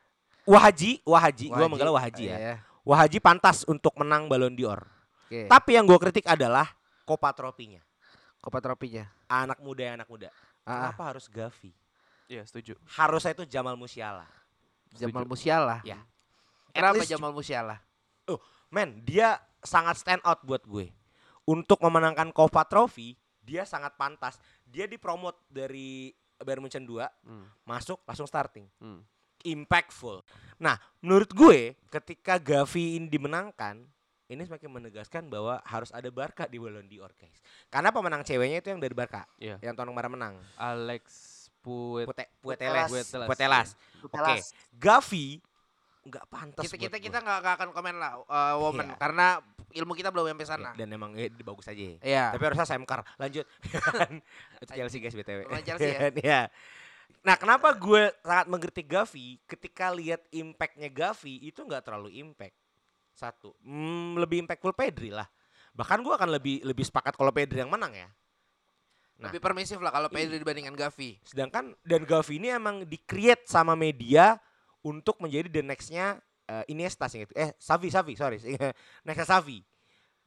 [0.47, 2.37] Wahaji, Wahaji, gua menggalau Wahaji ya.
[2.39, 2.55] Iya.
[2.87, 4.87] Wahaji pantas untuk menang Ballon d'Or.
[5.27, 5.51] Oke.
[5.51, 6.71] Tapi yang gue kritik adalah
[7.03, 7.83] Copa tropinya.
[8.39, 9.11] Copa tropinya.
[9.27, 10.31] Anak muda ya anak muda.
[10.63, 11.75] Ah, Kenapa harus Gavi?
[12.27, 12.79] Iya, setuju.
[12.95, 14.27] Harusnya itu Jamal Musiala.
[14.95, 15.83] Jamal Musiala.
[15.83, 15.99] Ya.
[16.71, 17.83] Kenapa Jamal Musiala?
[18.67, 20.91] Men, dia sangat stand out buat gue.
[21.47, 24.39] Untuk memenangkan Copa Trophy, dia sangat pantas.
[24.67, 28.67] Dia dipromot dari Bayern Munchen 2, Hmm, masuk langsung starting.
[28.79, 29.01] hmm.
[29.47, 30.27] Impactful.
[30.59, 33.79] Nah, menurut gue ketika Gavi ini dimenangkan,
[34.27, 37.39] ini semakin menegaskan bahwa harus ada Barca di Ballon d'Or, guys.
[37.71, 39.63] Karena pemenang ceweknya itu yang dari Barca, Iya.
[39.63, 40.35] yang tahun kemarin menang.
[40.59, 41.05] Alex
[41.63, 42.91] Puet Pute, Puetelas.
[42.91, 43.27] Puetelas.
[43.27, 43.69] Puetelas.
[44.03, 44.11] Oke.
[44.11, 44.45] Putelas.
[44.75, 45.27] Gavi
[46.07, 48.97] nggak pantas Kita kita kita nggak akan komen lah uh, woman Iya.
[49.03, 49.27] karena
[49.75, 50.71] ilmu kita belum sampai sana.
[50.79, 51.99] dan emang eh, bagus aja.
[51.99, 52.31] Iya.
[52.31, 53.03] Tapi harusnya Semkar.
[53.19, 53.43] Lanjut.
[54.63, 55.51] itu Chelsea guys BTW.
[55.67, 55.99] Chelsea ya?
[56.23, 56.41] Iya.
[57.27, 62.55] Nah, kenapa gue sangat mengerti Gavi ketika lihat impactnya Gavi itu nggak terlalu impact.
[63.17, 65.27] Satu, hmm, lebih impactful Pedri lah.
[65.73, 68.09] Bahkan gue akan lebih lebih sepakat kalau Pedri yang menang ya.
[69.17, 71.17] Nah, Lebih permisif lah kalau Pedri dibandingkan Gavi.
[71.25, 74.37] sedangkan dan Gavi ini emang di-create sama media
[74.85, 77.33] untuk menjadi the next-nya eh, Iniesta sih gitu.
[77.35, 78.39] Eh, Savi, Savi, sorry.
[79.07, 79.65] Next Savi.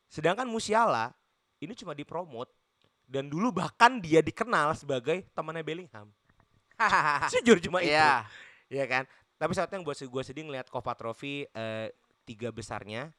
[0.10, 1.14] Sedangkan Musiala
[1.62, 2.50] ini cuma dipromot
[3.06, 6.10] dan dulu bahkan dia dikenal sebagai temannya Bellingham.
[7.34, 7.92] Sejujur cuma itu.
[7.92, 8.26] Iya.
[8.70, 9.04] Iya kan?
[9.40, 11.92] Tapi satu yang buat gue sedih ngeliat Copa Trophy eh,
[12.28, 13.10] tiga besarnya,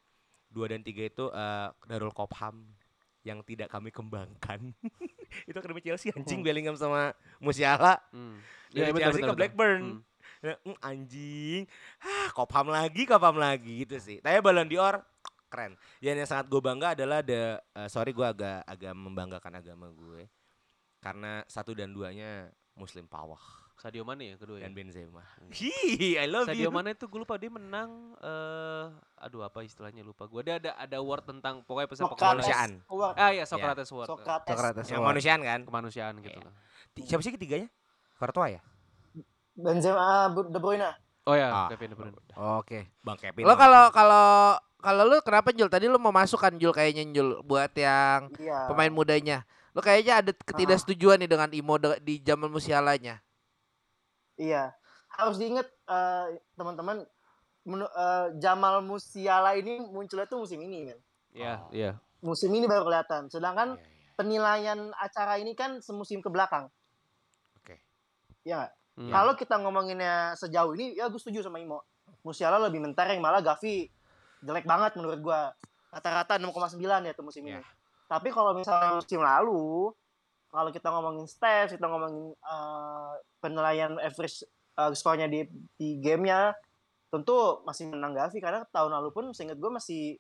[0.53, 2.65] dua dan tiga itu eh, Darul Kopham
[3.25, 4.73] yang tidak kami kembangkan.
[5.49, 8.01] itu akademi Chelsea anjing Bellingham sama Musiala.
[8.13, 8.41] Hmm.
[8.73, 9.39] Iya, betul, Chelsea betul, ke betul.
[9.41, 9.83] Blackburn.
[9.83, 10.01] Hmm.
[10.41, 11.63] Ya, mm, anjing.
[12.01, 14.25] Ah, Kopham lagi, Kopham lagi gitu sih.
[14.25, 15.05] Tapi Ballon d'Or
[15.51, 15.75] keren.
[15.99, 20.31] Dan yang sangat gue bangga adalah the eh, sorry gue agak agak membanggakan agama gue.
[21.01, 22.49] Karena satu dan duanya
[22.81, 23.41] Muslim pawah
[23.77, 24.69] Sadio Mane ya kedua ya.
[24.69, 25.25] dan Benzema.
[25.51, 25.73] Hi,
[26.21, 26.71] I love Sadio you.
[26.71, 28.85] Mane itu gue lupa dia menang eh
[29.19, 32.71] aduh apa istilahnya lupa gue dia ada ada award tentang pokoknya bola Kemanusiaan.
[32.87, 33.15] Award.
[33.17, 34.49] ah ya Socrates Award Socrates.
[34.51, 35.05] Socrates Yang Award.
[35.07, 35.61] kemanusiaan kan?
[35.63, 36.45] kemanusiaan gitu Iya.
[36.45, 36.55] loh
[37.03, 37.69] Siapa sih ketiganya?
[38.17, 38.61] Courtois ya?
[39.53, 40.91] Benzema, De Bruyne.
[41.25, 41.69] oh ya Ah.
[41.69, 42.17] Kevin De Bruyne
[42.61, 42.89] Oke.
[43.01, 43.45] Bang Kevin.
[43.45, 45.69] Lo kalau kalau kalau lu kenapa Jul?
[45.69, 48.65] Tadi lu mau masukkan Jul kayaknya Jul buat yang Iya.
[48.67, 49.45] pemain mudanya.
[49.71, 53.23] Lu kayaknya ada ketidaksetujuan nih dengan Imo de- di Jamal Musialanya.
[54.35, 54.75] Iya.
[55.11, 57.03] Harus diingat eh, teman-teman
[57.63, 60.99] menu- eh, Jamal Musiala ini munculnya tuh musim ini, men.
[61.31, 63.27] iya iya Musim ini baru kelihatan.
[63.27, 64.13] Sedangkan Iya, iya.
[64.15, 66.69] penilaian acara ini kan semusim ke belakang.
[67.57, 67.79] Oke.
[68.43, 68.73] Iya nggak?
[68.99, 69.09] Hmm.
[69.09, 71.81] Kalau kita ngomonginnya sejauh ini, ya gue setuju sama Imo.
[72.21, 73.89] Musiala lebih mentereng, malah Gavi
[74.41, 75.55] jelek banget menurut gua.
[75.89, 77.57] Rata-rata 6,9 ya tuh musim ini.
[78.11, 79.95] Tapi kalau misalnya musim lalu,
[80.51, 85.47] kalau kita ngomongin stats, kita ngomongin eh, penilaian average eh, skornya di
[85.79, 86.59] di gamenya,
[87.15, 90.19] tentu masih menang Gavi karena tahun lalu pun seingat gue masih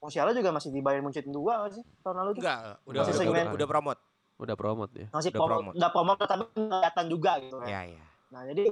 [0.00, 2.40] Musiala juga masih di Bayern Munchen 2 nggak sih tahun lalu tuh?
[2.40, 3.44] Enggak, udah Masih udah, segmen.
[3.44, 4.00] udah, udah promote.
[4.40, 5.74] udah promote ya Masih udah promo, promote.
[5.76, 7.68] udah promo tapi kelihatan juga gitu kan.
[7.68, 8.04] Iya, iya.
[8.32, 8.62] Nah, jadi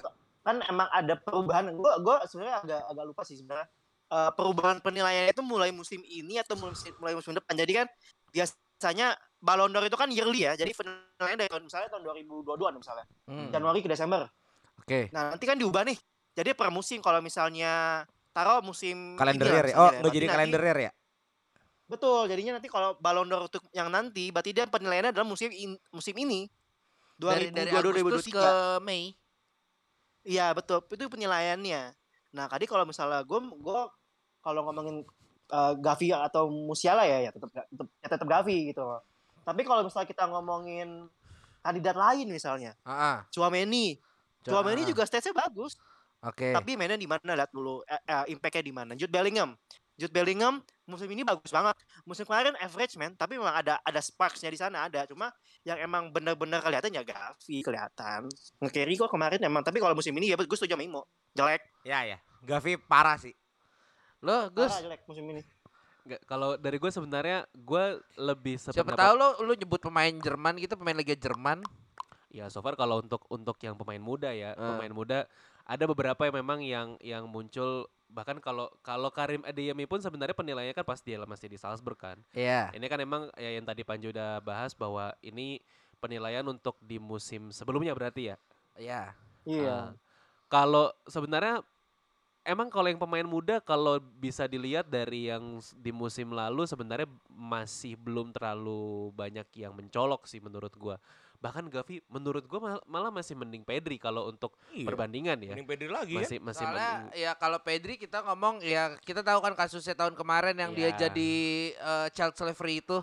[0.41, 1.69] kan emang ada perubahan.
[1.77, 3.69] Gue gua sebenarnya agak agak lupa sih sebenarnya.
[4.09, 7.53] Eh, perubahan penilaian itu mulai musim ini atau musim, mulai musim depan.
[7.53, 7.87] Jadi kan
[8.33, 10.57] biasanya Ballon d'Or itu kan yearly ya.
[10.57, 13.07] Jadi penilaian dari tahun misalnya tahun 2022 nih misalnya.
[13.29, 13.53] Hmm.
[13.53, 14.25] Januari ke Desember.
[14.81, 15.13] Oke.
[15.13, 16.01] Nah, nanti kan diubah nih.
[16.33, 18.01] Jadi per musim kalau misalnya
[18.33, 19.75] taruh musim Kalender year ya.
[19.77, 20.91] Oh, nggak Berarti jadi kalender year ya?
[21.85, 25.81] Betul, jadinya nanti kalau Ballon d'Or untuk yang nanti berarti dia penilaiannya adalah musim in-
[25.93, 26.49] musim ini.
[27.21, 28.41] Dari dari 2022 Agustus 2023.
[28.41, 28.53] ke
[28.89, 29.13] Mei.
[30.25, 31.83] Iya betul, itu penilaiannya.
[32.33, 33.81] Nah tadi kalau misalnya gue gue
[34.41, 35.03] kalau ngomongin
[35.49, 38.83] eh, Gavi atau Musiala ya ya tetap tetap ya tetap Gavi gitu.
[38.85, 39.01] loh.
[39.43, 41.09] Tapi kalau misalnya kita ngomongin
[41.65, 43.17] kandidat lain misalnya, Heeh.
[43.33, 43.97] Chouameni,
[44.45, 44.89] Chouameni Ah.
[44.89, 45.77] juga stats-nya bagus.
[46.21, 46.51] Oke.
[46.53, 48.93] Tapi mainnya di mana lihat dulu eh, eh, impact-nya di mana.
[48.93, 49.57] Jude Bellingham.
[49.99, 51.75] Jude Bellingham musim ini bagus banget.
[52.07, 55.03] Musim kemarin average man, tapi memang ada ada sparks-nya di sana ada.
[55.11, 55.35] Cuma
[55.67, 58.31] yang emang benar-benar kelihatan ya Gavi kelihatan.
[58.63, 61.03] Nge-carry kok kemarin emang, tapi kalau musim ini ya gue setuju sama Imo.
[61.35, 61.63] Jelek.
[61.83, 62.19] Ya ya.
[62.47, 63.35] Gavi parah sih.
[64.19, 65.43] Lo, Gus, Parah jelek musim ini.
[66.09, 67.85] Nggak, kalau dari gue sebenarnya gue
[68.17, 71.61] lebih siapa tahu lo lu nyebut pemain Jerman gitu, pemain Liga Jerman.
[72.29, 74.61] Ya so far kalau untuk untuk yang pemain muda ya, Eh.
[74.61, 75.19] pemain muda
[75.69, 80.73] ada beberapa yang memang yang yang muncul bahkan kalau kalau Karim Adeyemi pun sebenarnya penilaiannya
[80.73, 82.17] kan pas dia masih di Salzburg kan.
[82.33, 82.73] Iya.
[82.73, 85.61] Ini kan emang ya yang tadi Panji udah bahas bahwa ini
[86.01, 88.37] penilaian untuk di musim sebelumnya berarti ya.
[88.81, 89.03] Iya.
[89.45, 89.77] Iya.
[89.77, 89.89] Ah,
[90.49, 91.61] kalau sebenarnya
[92.49, 97.93] emang kalau yang pemain muda kalau bisa dilihat dari yang di musim lalu sebenarnya masih
[97.95, 100.97] belum terlalu banyak yang mencolok sih menurut gua.
[101.39, 104.89] Bahkan Gavi menurut gua mal- malah masih mending Pedri kalau untuk Iya.
[104.89, 105.53] perbandingan ya.
[105.53, 106.25] Mending Pedri lagi ya.
[106.25, 110.17] Masih masih Soalnya mending- ya kalau Pedri kita ngomong ya kita tahu kan kasusnya tahun
[110.17, 110.99] kemarin yang dia Iya.
[111.07, 111.33] jadi
[111.77, 112.99] eh, child slavery itu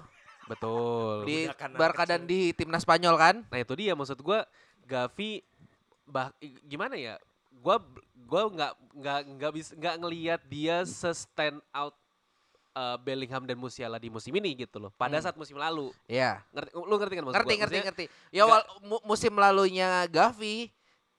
[0.45, 1.23] betul.
[1.23, 3.35] di Barca dan di timnas Spanyol kan?
[3.47, 4.43] Nah itu dia maksud gua
[4.83, 5.39] Gavi
[6.03, 6.29] bah
[6.61, 7.15] gimana ya?
[7.57, 7.77] Gua
[8.25, 11.93] gua nggak nggak nggak bisa nggak ngelihat dia se stand out
[12.73, 14.91] uh, Bellingham dan Musiala di musim ini gitu loh.
[14.91, 15.23] Pada Hmm.
[15.23, 15.93] saat musim lalu.
[16.05, 16.41] Iya.
[16.51, 17.61] Ngerti lu ngerti kan maksud Ngerti gua?
[17.61, 18.05] ngerti ngerti.
[18.29, 20.69] Ya wal, mu- musim lalunya Gavi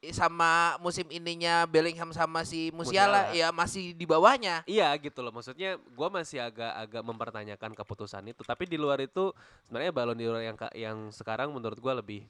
[0.07, 3.35] sama musim ininya Bellingham sama si Musiala, Musiala.
[3.35, 4.62] ya masih di bawahnya.
[4.64, 5.33] Iya gitu loh.
[5.33, 8.42] Maksudnya gua masih agak-agak mempertanyakan keputusan itu.
[8.42, 9.33] Tapi di luar itu
[9.64, 12.22] sebenarnya Ballon d'Or yang ka- yang sekarang menurut gua lebih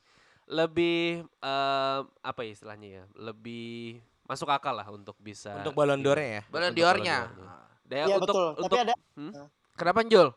[0.46, 3.04] lebih eh, apa ya istilahnya ya?
[3.14, 6.42] Lebih masuk akal lah untuk bisa Untuk Ballon ini, d'Or-nya ya?
[6.48, 7.18] Ballon untuk d'Or-nya.
[7.82, 8.46] Dan Iya untuk betul.
[8.56, 9.32] untuk Tapi ada Hmm?
[9.72, 10.28] Kenapa Jul?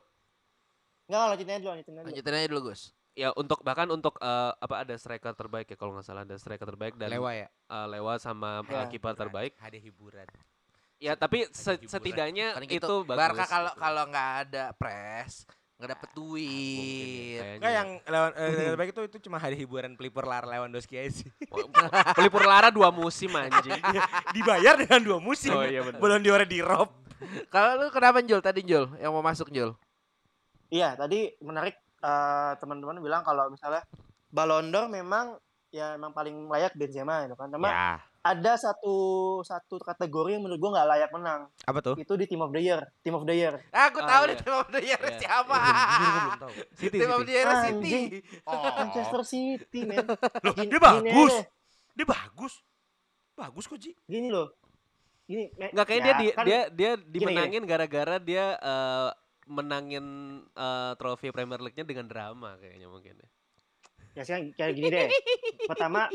[1.05, 2.05] Enggak, lanjutin aja dulu, lanjutin aja.
[2.05, 2.81] Lanjutin aja dulu Gus.
[3.11, 6.63] ya untuk bahkan untuk eh, apa ada striker terbaik ya kalau nggak salah ada striker
[6.65, 7.49] terbaik dan Lewa ya.
[7.49, 8.87] eh, Lewa sama Ya.
[8.87, 9.57] kiper terbaik.
[9.57, 10.23] Hadiah hiburan.
[10.95, 11.89] Ya tapi se- hiburan.
[11.89, 12.95] setidaknya Kan itu gitu.
[13.03, 13.19] bagus.
[13.19, 13.81] Barca kalau gitu.
[13.81, 15.43] kalau nggak ada press,
[15.79, 17.39] nggak dapet duit.
[17.39, 17.77] Enggak ya.
[17.79, 21.31] yang lawan eh, terbaik itu itu cuma hadiah hiburan pelipur lar Lewandowski aja sih.
[22.19, 23.79] Pelipur Lara dua musim anjing.
[24.35, 25.55] Dibayar dengan dua musim.
[25.55, 26.03] Oh, iya benar.
[26.03, 26.91] Ballon d'Or di rob.
[27.47, 29.71] Kalau lu kenapa Jul tadi Jul yang mau masuk Jul?
[30.67, 33.87] Iya, tadi menarik eh, teman-teman bilang kalau misalnya
[34.27, 35.39] Ballon d'Or memang
[35.71, 37.47] ya emang paling layak Benzema itu kan.
[37.47, 37.91] Cuma Ya.
[38.19, 38.95] Ada satu
[39.41, 41.41] satu kategori yang menurut gua nggak layak menang.
[41.63, 41.95] Apa tuh?
[41.95, 42.83] Itu di Team of the Year.
[42.99, 43.55] Team of the Year.
[43.69, 44.29] Ah, aku Ah, tahu iya.
[44.29, 45.17] nih tim of the year Iya.
[45.17, 45.57] siapa.
[46.79, 47.71] City, Tim of the year City.
[47.71, 48.05] Anjing.
[48.75, 50.05] Manchester City, men.
[50.41, 51.33] Loh, Gini- dia gini bagus.
[51.33, 51.43] aja.
[51.93, 52.53] Dia bagus.
[53.33, 53.91] Bagus kok, Ji.
[54.03, 54.51] Gini loh.
[55.23, 57.11] Gini, Enggak kayak ya, dia di, kan dia dia gini.
[57.13, 59.09] dimenangin gara-gara dia eh,
[59.45, 60.05] menangin
[60.49, 63.29] eh, trofi Premier League-nya dengan drama kayaknya mungkin ya.
[64.19, 65.07] Ya sekarang kayak gini deh.
[65.63, 66.11] Pertama,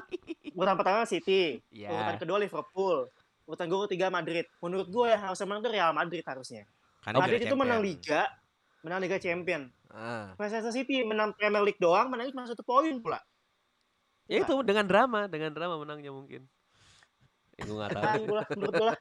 [0.53, 1.89] urutan pertama City, Iya.
[1.89, 3.09] urutan kedua Liverpool,
[3.49, 4.45] urutan gue ketiga Madrid.
[4.61, 6.69] Menurut gue yang harus menang itu Real Madrid harusnya.
[7.01, 7.81] Karena Madrid itu menang.
[7.81, 8.29] Liga,
[8.85, 9.73] menang Liga Champion.
[9.89, 10.37] Ah.
[10.37, 13.25] Manchester City menang Premier League doang, menang cuma satu poin pula.
[14.29, 16.45] Ya itu dengan drama, dengan drama menangnya mungkin.
[17.55, 18.03] Ya, gue gak tahu.
[18.03, 18.99] Nah, gue lah, menurut gue lah.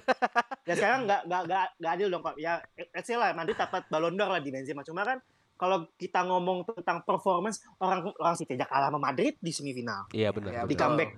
[0.68, 2.36] ya sekarang nggak nggak nggak nggak adil dong kok.
[2.40, 2.62] Ya,
[2.94, 4.86] let's say lah Madrid dapat Ballon d'Or lah di Benzema.
[4.86, 5.18] Cuma kan
[5.58, 10.06] kalau kita ngomong tentang performance orang orang City aja kalah sama Madrid di semifinal.
[10.10, 10.50] Iya benar.
[10.52, 11.10] Ya, Di comeback,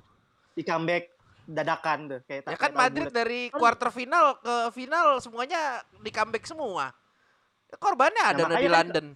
[0.50, 1.04] di comeback
[1.44, 3.16] dadakan tuh kayak Ya kan Madrid bulat.
[3.16, 5.60] dari quarter final ke final semuanya
[5.92, 6.88] di comeback semua.
[7.70, 9.06] Korbannya ada makanya di kan- London.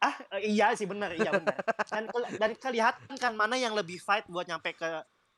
[0.00, 1.60] Ah eh, iya sih benar iya benar.
[1.86, 2.08] Dan
[2.40, 4.88] dan kelihatan kan mana yang lebih fight buat nyampe ke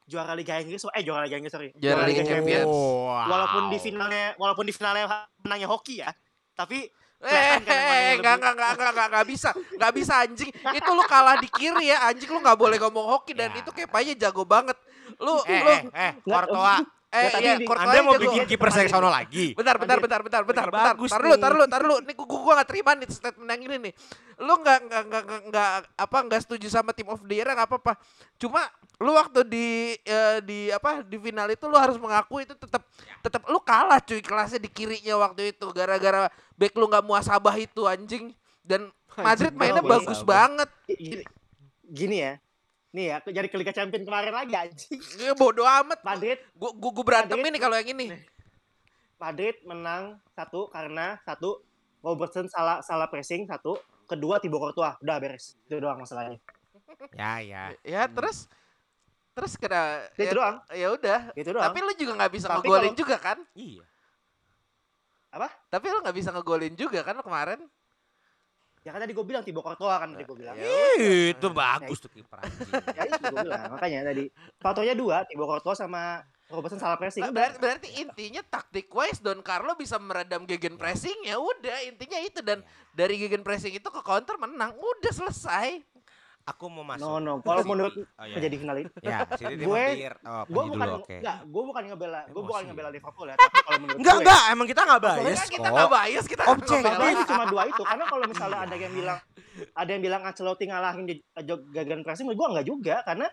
[0.07, 0.87] juara Liga Inggris.
[0.89, 1.75] Eh juara Liga Inggris sorry.
[1.75, 2.71] Juara Liga Champions.
[2.71, 3.27] Wow.
[3.27, 5.11] Walaupun di finalnya walaupun di finalnya
[5.43, 6.15] menangnya hoki ya.
[6.55, 6.87] Tapi
[7.23, 10.51] Eh, mana eh, enggak, enggak, enggak, enggak, enggak, enggak bisa, enggak bisa anjing.
[10.75, 13.63] Itu lu kalah di kiri ya, anjing lu enggak boleh ngomong hoki dan Ya.
[13.63, 14.75] itu kepanya jago banget.
[15.23, 16.83] Lu, Eh, lu, eh, eh, Courtois.
[17.13, 18.23] Eh, ya, tadi iya, Courtois Anda mau jago.
[18.25, 19.47] bikin kiper saya sono lagi?
[19.53, 20.87] Bentar, bentar, bentar, bentar, bentar, bentar.
[20.97, 21.41] bagus Tar dulu, nih.
[21.41, 21.97] tar dulu, tar dulu.
[22.01, 23.93] Nih gua, gua gak terima nih statement yang ini nih.
[24.41, 27.69] Lu nggak nggak nggak nggak- nggak apa nggak setuju sama tim of the year nggak
[27.69, 27.93] apa-apa.
[28.35, 28.65] Cuma
[28.97, 32.81] lu waktu di eh, di apa di final itu lu harus mengaku itu tetap
[33.19, 37.85] tetap lu kalah cuy kelasnya di kirinya waktu itu gara-gara back lu nggak muasabah itu
[37.85, 40.71] anjing dan Madrid mainnya bagus banget.
[41.85, 42.35] gini ya.
[42.93, 45.01] Nih ya jadi ke Liga Champion kemarin lagi anjing.
[45.19, 46.01] Ya bodo amat.
[46.01, 48.07] Madrid Gua gua, gua berantem Madrid- ini kalau yang ini.
[49.17, 51.63] Madrid menang satu karena satu
[52.01, 56.37] Robertson salah salah pressing satu, kedua Thibaut Courtois udah beres itu doang masalahnya.
[57.15, 57.63] Ya ya.
[57.81, 58.51] Ya terus
[59.33, 60.57] terus kena Itu ya, doang.
[60.69, 61.21] ya udah.
[61.33, 61.65] Gitu doang.
[61.65, 63.39] Tapi lu juga nggak bisa Tapi ngegolin kalau- juga kan?
[63.55, 63.85] Iya.
[65.33, 65.49] Apa?
[65.71, 67.61] Tapi lu nggak bisa ngegolin juga kan kemarin?
[68.83, 70.59] Ya kan tadi gue bilang Thibaut Courtois kan tadi gue bilang.
[70.59, 70.67] Ya
[70.99, 72.43] Ih, itu bagus tuh kiper.
[72.99, 74.25] Ya itu gue bilang makanya tadi
[74.59, 77.25] faktornya dua Thibaut Courtois sama Robertson salah pressing.
[77.25, 82.21] Nah, berarti, berarti intinya taktik wise Don Carlo bisa meredam gegen pressing ya udah intinya
[82.21, 82.61] itu dan
[82.93, 85.81] dari gegen pressing itu ke counter menang udah selesai.
[86.43, 87.07] Aku mau masuk.
[87.07, 88.35] No no, kalau menurut oh, iya.
[88.35, 91.17] menjadi finalis, Ya, City Gue- gue, oh, gue bukan dulu, oke.
[91.23, 94.43] enggak, gue bukan ngebela, gue bukan ngebela Liverpool ya, tapi kalau menurut Enggak, gue, enggak,
[94.51, 96.83] emang kita enggak Soalnya bias kita nggak bias kita nggak ngebela.
[96.83, 99.19] Faktornya cuma dua itu karena kalau misalnya ada yang bilang
[99.71, 101.15] ada yang bilang Ancelotti ngalahin di
[101.71, 103.27] gagan pressing, gue enggak juga karena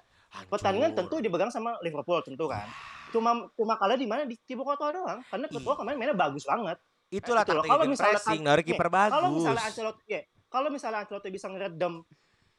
[0.46, 2.70] pertandingan tentu dipegang sama Liverpool tentu kan.
[3.10, 6.78] Cuma cuma kalah di mana di Thibaut Courtois doang karena Courtois kemarin mainnya bagus banget.
[7.10, 9.70] Itulah Gitu taktik Kalau misalnya pressing, dari kiper Kalau misalnya bagus.
[9.74, 11.94] Ancelotti ya, kalau misalnya Ancelotti bisa ngeredam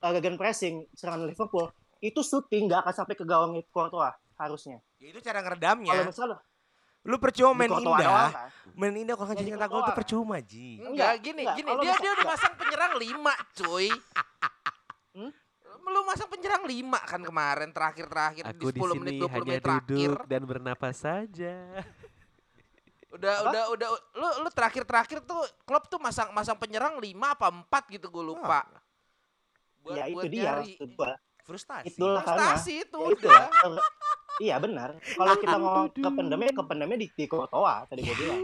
[0.00, 4.80] uh, gagan pressing serangan Liverpool, itu shooting nggak akan sampai ke gawang Courtois harusnya.
[4.96, 5.92] Ya, itu cara Kalau ngeredamnya.
[6.02, 6.38] misalnya
[7.00, 7.80] Lu percuma main indah.
[7.80, 8.48] doang kan.
[8.76, 10.76] Main indah kalau nggak di nyetak gol tuh percuma, Ji.
[10.76, 11.56] Enggak, Enggak, gini, enggak.
[11.56, 11.68] gini.
[11.70, 13.88] Kalau Dia dia udah masang penyerang lima, cuy.
[15.10, 15.32] Hmm?
[15.80, 19.42] Lu masang penyerang lima kan kemarin terakhir-terakhir di Aku di 10 menit sini 20 hanya
[19.48, 19.88] menit terakhir.
[19.88, 21.54] duduk dan bernapas saja.
[23.10, 23.48] Udah Apa?
[23.48, 28.06] udah udah lu lu terakhir-terakhir tuh klub tuh masang masang penyerang lima apa empat gitu
[28.06, 28.62] gue lupa.
[29.80, 30.72] Buat, ya itu buat dia nyari.
[30.92, 31.12] gua.
[31.40, 31.86] Frustasi.
[31.90, 33.40] Itulah karena Frustasi itu Ya itu udah.
[33.66, 33.86] lah.
[34.40, 34.88] Iya benar.
[34.96, 38.40] Kalau kita ngomong kependamnya, kependamnya di, di Courtois tadi gue bilang.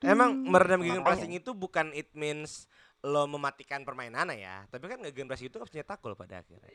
[0.00, 1.06] Emang meredam gegen Makanya.
[1.06, 2.64] pressing itu bukan it means
[2.98, 6.66] lo mematikan permainan ya, tapi kan gegen pressing itu harus nyetak gol pada akhirnya.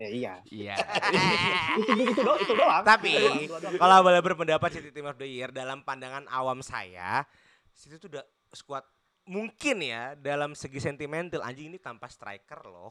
[0.00, 0.34] Ya, iya.
[0.50, 0.74] Iya.
[1.78, 2.82] itu itu doang, itu doang.
[2.82, 7.22] Tapi Itu doang, kalau boleh berpendapat City Team of the Year dalam pandangan awam saya,
[7.70, 8.82] City itu udah squad
[9.24, 12.90] mungkin ya dalam segi sentimental anjing ini tanpa striker loh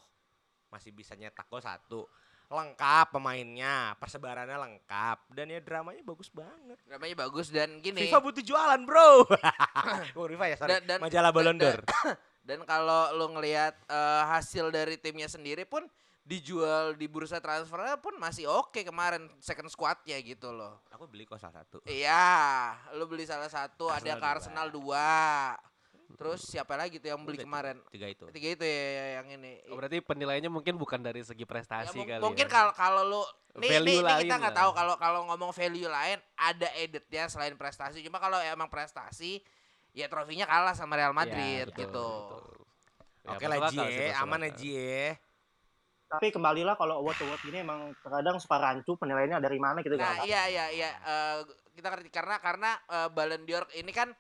[0.68, 2.08] masih bisa nyetak gol satu
[2.48, 8.04] lengkap pemainnya persebarannya lengkap dan ya dramanya bagus banget Namanya bagus dan gini.
[8.06, 9.24] FIFA butuh jualan bro
[10.16, 11.82] oh FIFA ya sorry Dan- dan- majalah Ballon dan- d'Or
[12.42, 15.86] Dan kalau lu ngelihat eh, hasil dari timnya sendiri pun
[16.22, 20.82] dijual di bursa transfernya pun masih oke kemarin second squadnya gitu loh.
[20.90, 24.32] aku beli kok salah satu Iya, lu beli salah satu ada Arsenal ke dua.
[24.34, 25.10] Arsenal dua.
[26.18, 27.78] Terus siapa lagi tuh yang beli Udah, kemarin?
[27.90, 29.52] tiga itu Tiga itu ya, ya, yang ini.
[29.70, 32.52] Oh, berarti penilaiannya mungkin bukan dari segi Ya, prestasi mung- kali mungkin ya.
[32.52, 33.22] kalau kalau lu
[33.58, 37.28] nih, nih, Value nih kita lain nggak tahu kalau kalau ngomong value lain ada editnya
[37.28, 38.00] selain prestasi.
[38.06, 39.44] Cuma kalau emang prestasi
[39.92, 42.08] ya trofinya kalah sama Real Madrid Ya, betul, gitu.
[42.32, 42.44] betul.
[43.22, 44.52] Ya, oke lah ya, masuk aman ya.
[44.56, 45.08] Ji ya.
[46.12, 50.20] Tapi kembalilah kalau award award gini emang terkadang suka rancu penilaiannya dari mana gitu Nah,
[50.20, 51.38] nggak iya iya iya Eh,
[51.76, 54.12] kita ngerti karena karena eh, Ballon d'Or ini kan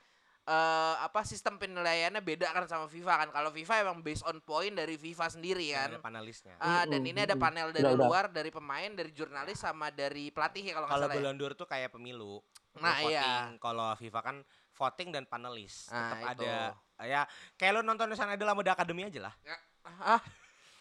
[0.51, 3.29] eh apa sistem penilaiannya beda kan sama FIFA kan.
[3.31, 5.87] Kalau FIFA emang based on point dari FIFA sendiri kan.
[5.89, 8.03] ada panelisnya Ah, dan ini ada panel dari Udah, udah.
[8.03, 11.15] luar, dari pemain, dari jurnalis sama dari pelatih ya kalau nggak Kalau salah.
[11.15, 11.21] ya.
[11.23, 12.43] Ballon d'Or tuh kayak pemilu.
[12.43, 13.23] Lu Nah, iya.
[13.47, 13.59] voting.
[13.59, 14.35] Kalau FIFA kan
[14.73, 15.87] voting dan panelis.
[15.87, 16.43] Nah, Tetap itu.
[16.43, 16.53] ada
[17.01, 17.21] ya
[17.55, 19.33] kayak lo nonton Sana Idol sama The Academy aja lah.
[19.81, 20.19] Ah,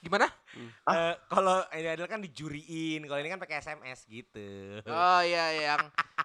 [0.00, 0.26] gimana?
[0.82, 4.48] Eh, kalau ini adalah kan dijuriin, kalau ini kan pakai SMS gitu.
[4.82, 5.80] Oh iya yang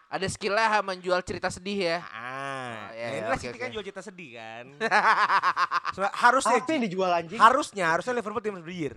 [0.07, 1.97] ada skillnya menjual cerita sedih ya.
[2.01, 4.65] Ah, Oh, iya, nah iya, inilah oke, City kan jual cerita sedih kan.
[5.95, 7.37] Seba- harusnya Apa yang dijual anjing?
[7.37, 8.95] harusnya harusnya Liverpool Team of the Year.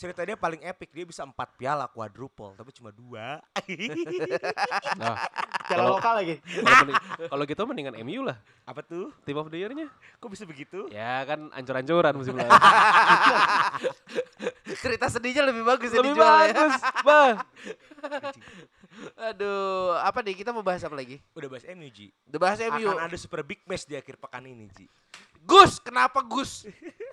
[0.00, 3.36] Cerita dia paling epic, dia bisa empat piala quadruple, tapi cuma dua.
[4.96, 5.12] Nah,
[5.68, 6.34] Piala Kalau- lokal lagi.
[7.22, 8.40] kalau gitu mendingan MU lah.
[8.64, 9.12] Apa tuh?
[9.22, 9.92] Team of the Year-nya.
[10.16, 10.88] Kok bisa begitu?
[10.88, 12.48] Ya kan ancur-ancuran musim lalu.
[14.80, 16.44] cerita sedihnya lebih bagus ya Lebih dijual ya.
[16.48, 17.36] bagus, Bang.
[19.20, 21.20] Aduh, apa nih kita mau bahas apa lagi?
[21.32, 22.08] Udah bahas MU, Ji.
[22.26, 22.88] Udah bahas MU.
[22.88, 24.88] Akan ada super big match di akhir pekan ini, Ji.
[25.40, 26.64] Gus, kenapa Gus?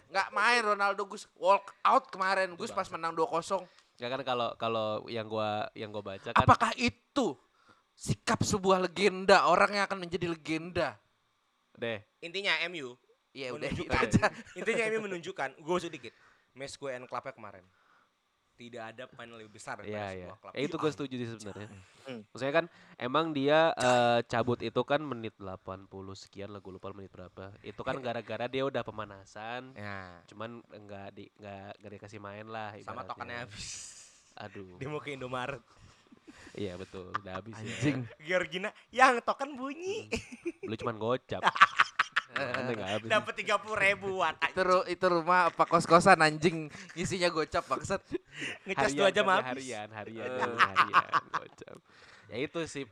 [0.07, 3.63] Nggak main Ronaldo Gus walk out kemarin Gus pas menang 2-0.
[3.97, 7.33] Ya kan kalau kalau yang gua yang gua baca kan Apakah itu
[7.97, 11.01] sikap sebuah legenda, orang yang akan menjadi legenda?
[11.77, 12.01] deh.
[12.25, 12.97] Intinya MU
[13.37, 14.01] Ya udah menunjukkan.
[14.01, 14.25] aja.
[14.57, 16.13] intinya MU menunjukkan, gue sedikit.
[16.57, 17.61] Match gue and clubnya kemarin.
[18.57, 20.41] Tidak ada pemain lebih besar daripada Iya, sebuah iya.
[20.41, 20.53] klub.
[20.57, 21.69] Ya itu gue setuju sih sebenarnya.
[22.07, 22.21] Hmm.
[22.33, 22.65] Maksudnya kan
[22.97, 25.85] emang dia eh, cabut itu kan menit 80
[26.17, 27.53] sekian lah gue lupa menit berapa.
[27.61, 29.77] Itu kan gara-gara dia udah pemanasan.
[29.77, 33.93] Ya, Cuman enggak di enggak enggak dikasih main lah sama tokennya habis.
[34.35, 34.81] Aduh.
[34.81, 35.61] Dia mau ke Indomaret.
[36.53, 38.03] Iya betul, udah habis Anjing.
[38.03, 38.35] ya.
[38.35, 40.09] Georgina, yang token bunyi.
[40.65, 41.39] Lu cuman gocap.
[42.33, 43.09] Habis.
[43.09, 44.33] Dapat tiga puluh ribuan.
[44.43, 48.01] Itu, itu rumah apa kos-kosan anjing isinya gocap bangsat.
[48.63, 49.65] Ngecas dua jam kan, habis.
[49.65, 51.09] Harian, harian, harian.
[51.31, 51.77] gocap.
[52.27, 52.85] Ya itu sih.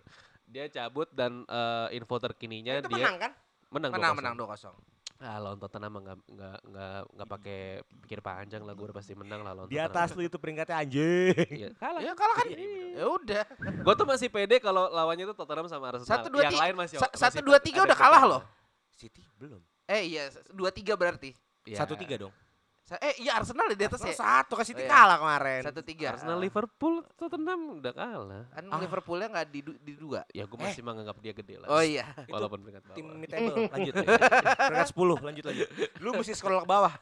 [0.46, 3.32] Dia cabut dan eh, info terkininya Itu dia menang kan?
[3.68, 4.20] menang Menang 2-0.
[4.24, 4.72] menang 2-0.
[5.18, 7.60] Ah, lawan Tottenham mah nggak nggak nggak nggak pakai
[8.04, 11.32] pikir panjang lah gue udah pasti menang lah lawan Di atas lu itu peringkatnya anjing.
[11.50, 12.02] Iya, kalah.
[12.02, 12.48] Ya kalah kan.
[12.52, 13.44] Ya udah.
[13.80, 16.08] Gue tuh masih pede kalau lawannya itu Tottenham sama Arsenal.
[16.10, 16.64] Satu dua Yang tiga.
[16.64, 18.42] lain masih sa- masih Satu dua tiga udah kalah loh.
[18.96, 19.60] City belum.
[19.86, 21.36] Eh iya dua tiga berarti.
[21.64, 21.78] Iya.
[21.78, 22.34] Satu tiga dong.
[22.82, 24.14] Sa- Eh iya Arsenal di atas ya.
[24.14, 24.94] Satu ke City Oh, iya.
[24.94, 25.62] kalah kemarin.
[25.64, 26.14] Satu tiga.
[26.14, 28.44] Arsenal Liverpool Tottenham udah kalah.
[28.48, 28.78] Kan Ah.
[28.78, 30.22] Liverpoolnya nggak di, di dua.
[30.30, 31.68] Ya gue masih menganggap dia gede lah.
[31.68, 32.06] Oh iya.
[32.30, 32.96] Walaupun peringkat bawah.
[32.96, 33.94] Tim mid table lanjut.
[34.70, 35.68] Peringkat 10 lanjut lanjut.
[35.98, 36.94] Lu mesti scroll ke bawah.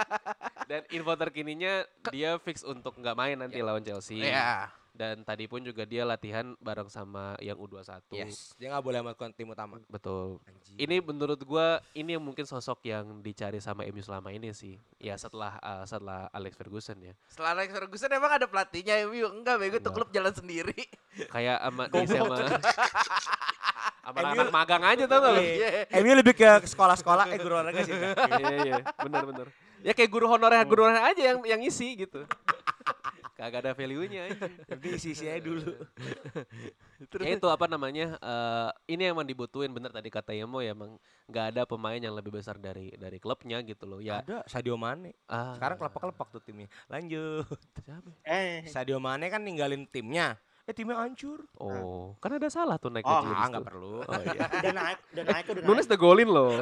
[0.68, 4.20] Dan info terkininya dia fix untuk nggak main nanti lawan Chelsea.
[4.20, 4.68] Iya.
[4.96, 8.00] Dan tadi pun juga dia latihan bareng sama yang U21.
[8.16, 8.56] Yes.
[8.56, 9.76] Dia nggak boleh melakukan tim utama.
[9.92, 10.40] Betul.
[10.48, 10.76] Anjing.
[10.80, 14.80] Ini menurut gua ini yang mungkin sosok yang dicari sama MU selama ini sih.
[14.96, 17.12] Ya setelah uh, setelah Alex Ferguson ya.
[17.28, 19.28] Setelah Alex Ferguson emang ada pelatihnya MU?
[19.28, 20.88] Enggak, bego tuh klub jalan sendiri.
[21.28, 22.36] Kayak sama di sama
[24.06, 25.42] sama anak magang aja tau gak lu?
[25.42, 25.68] Iya.
[26.00, 27.92] MU lebih ke sekolah-sekolah eh guru olahraga sih.
[27.92, 28.16] Kak.
[28.40, 29.46] Iya iya, benar benar.
[29.84, 32.24] Ya kayak guru honorer guru honorer aja yang yang isi gitu.
[33.36, 34.32] Kagak ada value-nya.
[34.64, 35.60] Tapi isi-isi aja dulu.
[37.20, 38.16] ya itu apa namanya?
[38.16, 40.96] eh, ini emang dibutuhin bener tadi kata Yemo ya emang
[41.28, 44.00] nggak ada pemain yang lebih besar dari dari klubnya gitu loh.
[44.00, 45.12] Ya Ada Sadio Mane.
[45.28, 46.68] ah, Sekarang kelepek-kelepek tuh timnya.
[46.88, 47.44] Lanjut.
[47.78, 48.10] siapa?
[48.24, 50.40] Eh, Sadio Mane kan ninggalin timnya.
[50.64, 51.44] Eh timnya hancur.
[51.60, 53.68] Oh, kan ada salah tuh naik Oh, ke Ah Nunes nggak tuh.
[53.68, 53.92] perlu.
[54.00, 54.46] Oh iya.
[54.50, 55.68] udah naik, udah naik, udah naik.
[55.68, 56.52] Nunes udah golin loh.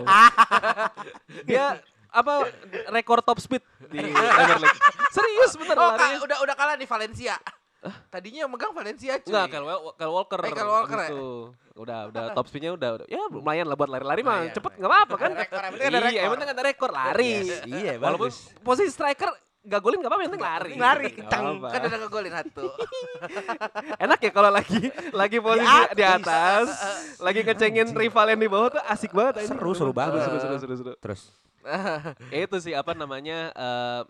[1.49, 1.79] Dia
[2.15, 2.47] apa
[2.89, 4.81] rekor top speed di Premier League.
[5.11, 6.17] Serius bener Oh, larinya.
[6.17, 7.35] ka- udah udah kalah di Valencia.
[8.09, 9.29] Tadinya yang megang Valencia cuy.
[9.29, 10.39] Enggak, Kyle, Kyle Walker.
[10.41, 11.05] Eh, Kyle Walker ya?
[11.05, 11.29] gitu.
[11.75, 14.41] Udah, udah top speednya udah, udah ya lumayan lah buat lari-lari mah.
[14.41, 14.81] Lumayan, cepet lumayan.
[14.81, 15.29] nggak apa-apa kan?
[15.29, 17.33] Ada rekor, yang penting ada Iya, penting ada rekor lari.
[17.43, 18.37] Yes, iya, Walaupun bagus.
[18.63, 19.29] posisi striker
[19.61, 20.73] gak golin gak apa-apa, yang penting lari.
[20.77, 21.45] Lari, kencang.
[21.59, 22.65] Kan udah ngegolin satu.
[24.05, 24.81] Enak ya kalau lagi
[25.13, 26.67] lagi posisi di atas,
[27.19, 29.45] lagi ngecengin rival yang di bawah tuh asik banget.
[29.45, 30.21] Seru, seru banget.
[30.23, 30.93] Seru, seru, seru, seru.
[30.97, 31.21] Terus.
[32.35, 34.03] Ya itu sih apa namanya eh,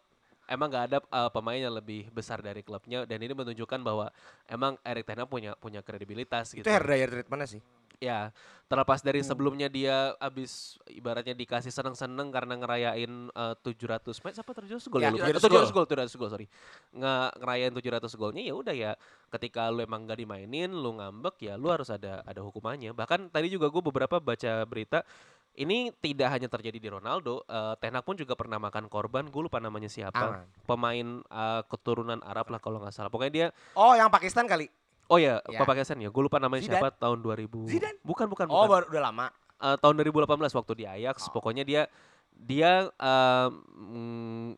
[0.50, 4.10] emang gak ada eh, pemain yang lebih besar dari klubnya dan ini menunjukkan bahwa
[4.50, 6.66] emang Erik Ten punya punya kredibilitas gitu.
[6.66, 7.62] Itu hair dryer treatmentnya sih.
[8.04, 8.20] Ya,
[8.64, 14.92] terlepas dari sebelumnya dia abis ibaratnya dikasih seneng-seneng karena ngerayain eh, 700 match apa 700
[14.92, 15.26] gol ya, Ya, lupa.
[15.40, 16.46] 700 700 gol, 700 gol, sorry.
[16.92, 18.92] Nge ngerayain 700 golnya ya udah ya
[19.32, 22.92] ketika lu emang gak dimainin, lu ngambek ya lu harus ada ada hukumannya.
[22.92, 25.00] Bahkan tadi juga gue beberapa baca berita
[25.54, 29.42] ini tidak hanya terjadi di Ronaldo, eh Ten Hag pun juga pernah makan korban, gue
[29.46, 30.42] lupa namanya siapa.
[30.42, 30.50] Aman.
[30.66, 33.06] Pemain eh, keturunan Arab lah kalau nggak salah.
[33.06, 33.46] Pokoknya dia
[33.78, 34.66] Oh, yang Pakistan kali.
[35.06, 35.58] Oh ya, Ya.
[35.60, 36.08] Pak Pakistan ya.
[36.08, 36.80] Gue lupa namanya Zidane.
[36.80, 37.68] siapa tahun 2000.
[37.68, 37.98] Zidane?
[38.00, 38.70] Bukan, bukan, Oh, bukan.
[38.72, 39.26] baru udah lama.
[39.60, 41.28] Eh, tahun 2018 waktu di Ajax.
[41.28, 41.36] Oh.
[41.36, 41.84] Pokoknya dia
[42.34, 42.90] dia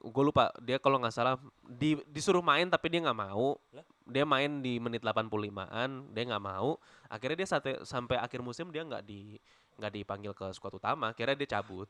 [0.01, 3.59] gue lupa dia kalau nggak salah di, disuruh main tapi dia nggak mau.
[3.73, 3.85] Lah?
[4.07, 6.79] Dia main di menit 85-an, dia nggak mau.
[7.07, 9.37] Akhirnya dia sampai sampai akhir musim dia nggak di
[9.77, 11.85] nggak dipanggil ke skuad utama, akhirnya dia cabut.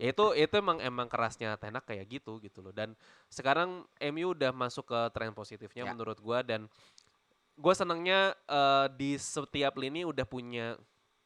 [0.00, 2.72] Ya itu itu emang emang kerasnya Tenak kayak gitu gitu loh.
[2.72, 2.96] Dan
[3.28, 5.92] sekarang MU udah masuk ke tren positifnya Ya.
[5.92, 6.64] menurut gua dan
[7.56, 10.76] gue senangnya eh, di setiap lini udah punya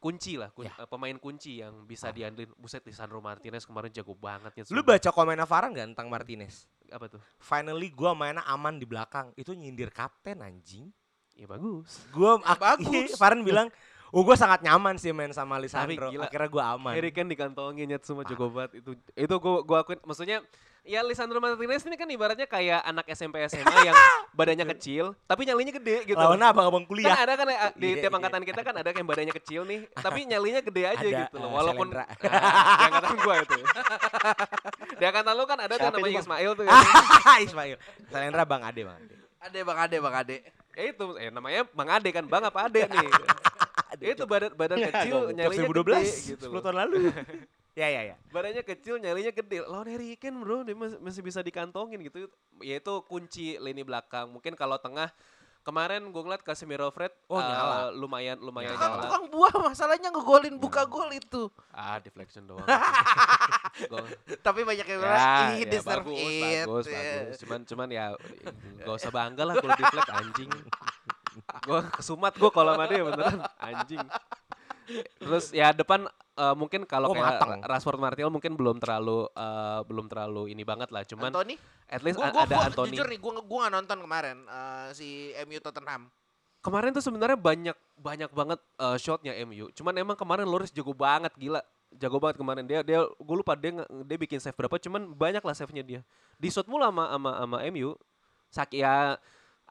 [0.01, 0.73] kunci lah, kun- Ya.
[0.79, 2.49] eh, pemain kunci yang bisa diandelin.
[2.57, 4.63] Buset, Lisandro Martinez kemarin jago banget ya.
[4.73, 6.65] Lu baca komennya Farhan gak tentang Martinez?
[6.91, 7.23] apa tuh?
[7.39, 9.31] Finally gua mainnya aman di belakang.
[9.39, 10.91] Itu nyindir kapten anjing.
[11.31, 12.03] Ya bagus.
[12.11, 13.15] Gua Bagus.
[13.21, 13.71] Farhan bilang,
[14.11, 16.07] "Oh, gua sangat nyaman sih main sama Lisandro.
[16.07, 16.27] gila.
[16.27, 18.91] Akhirnya gua aman." Harry Kane dikantongin nyet semua jago banget itu.
[19.13, 20.43] Itu gua gua akuin maksudnya
[20.81, 23.93] ya Lisandro Martinez ini kan ibaratnya kayak anak SMP SMA yang
[24.33, 26.17] badannya kecil tapi nyalinya gede gitu.
[26.17, 27.13] Lawannya abang-abang Kan kuliah.
[27.15, 28.17] ada kan eh, di Iya, tiap iya.
[28.17, 31.47] angkatan kita kan ada yang badannya kecil nih, tapi nyalinya gede aja Ada, gitu loh.
[31.47, 32.05] eh, Walaupun Selendra.
[32.25, 33.57] Nah, di angkatan gua itu.
[34.91, 36.23] di angkatan lu kan ada tuh Siapa namanya itu, Bang?
[36.25, 36.63] Ismail tuh.
[36.65, 36.73] ya.
[37.39, 37.77] Ismail.
[38.09, 39.15] Selendra Bang Ade, Bang Ade.
[39.39, 40.37] Ade Bang Ade Bang Ade.
[40.71, 43.05] ya itu eh, namanya Bang Ade kan, Bang apa Ade nih?
[43.99, 46.01] Itu badan badan kecil nyalinya 2012, gede
[46.31, 46.61] gitu 10 loh.
[46.61, 46.95] tahun lalu.
[47.81, 48.15] ya, ya, ya.
[48.29, 49.63] Badannya kecil, nyalinya gede.
[49.63, 52.31] Lawan Harry Kane bro, dia mas- masih bisa dikantongin gitu.
[52.59, 54.29] Ya itu kunci lini belakang.
[54.29, 55.11] Mungkin kalau tengah
[55.61, 57.93] kemarin gue ngeliat Casemiro Fred Oh, eh, nyala.
[57.93, 59.03] lumayan lumayan Tukang, nyala.
[59.05, 61.53] tukang buah masalahnya ngegolin buka gol itu.
[61.69, 62.65] Ah, deflection doang.
[64.41, 65.21] Tapi banyak yang ya, bilang,
[65.53, 66.65] ih ya, deserve bagus, it.
[66.65, 67.35] bagus, bagus.
[67.39, 68.05] Cuman cuman ya
[68.81, 70.49] gak usah bangga lah kalau deflect anjing.
[71.61, 74.03] Gue kesumat gue kalau sama dia beneran anjing.
[75.17, 76.03] Terus ya depan
[76.35, 77.59] eh, mungkin kalau Oh, kayak matang.
[77.63, 81.03] Rashford Martial mungkin belum terlalu eh, belum terlalu ini banget lah.
[81.05, 81.55] Cuman Anthony?
[81.87, 82.95] at least Gua, gua, ada gua Anthony.
[82.95, 85.07] jujur nih, gua, gua gak nonton kemarin eh, si
[85.43, 86.11] MU Tottenham.
[86.61, 89.71] Kemarin tuh sebenarnya banyak banyak banget eh, shotnya MU.
[89.71, 91.61] Cuman emang kemarin Loris jago banget gila.
[91.91, 95.51] jago banget kemarin dia dia gue lupa dia dia bikin save berapa cuman banyak lah
[95.51, 95.99] save-nya dia
[96.39, 97.99] di shoot mulu sama sama sama MU
[98.47, 99.19] sak ya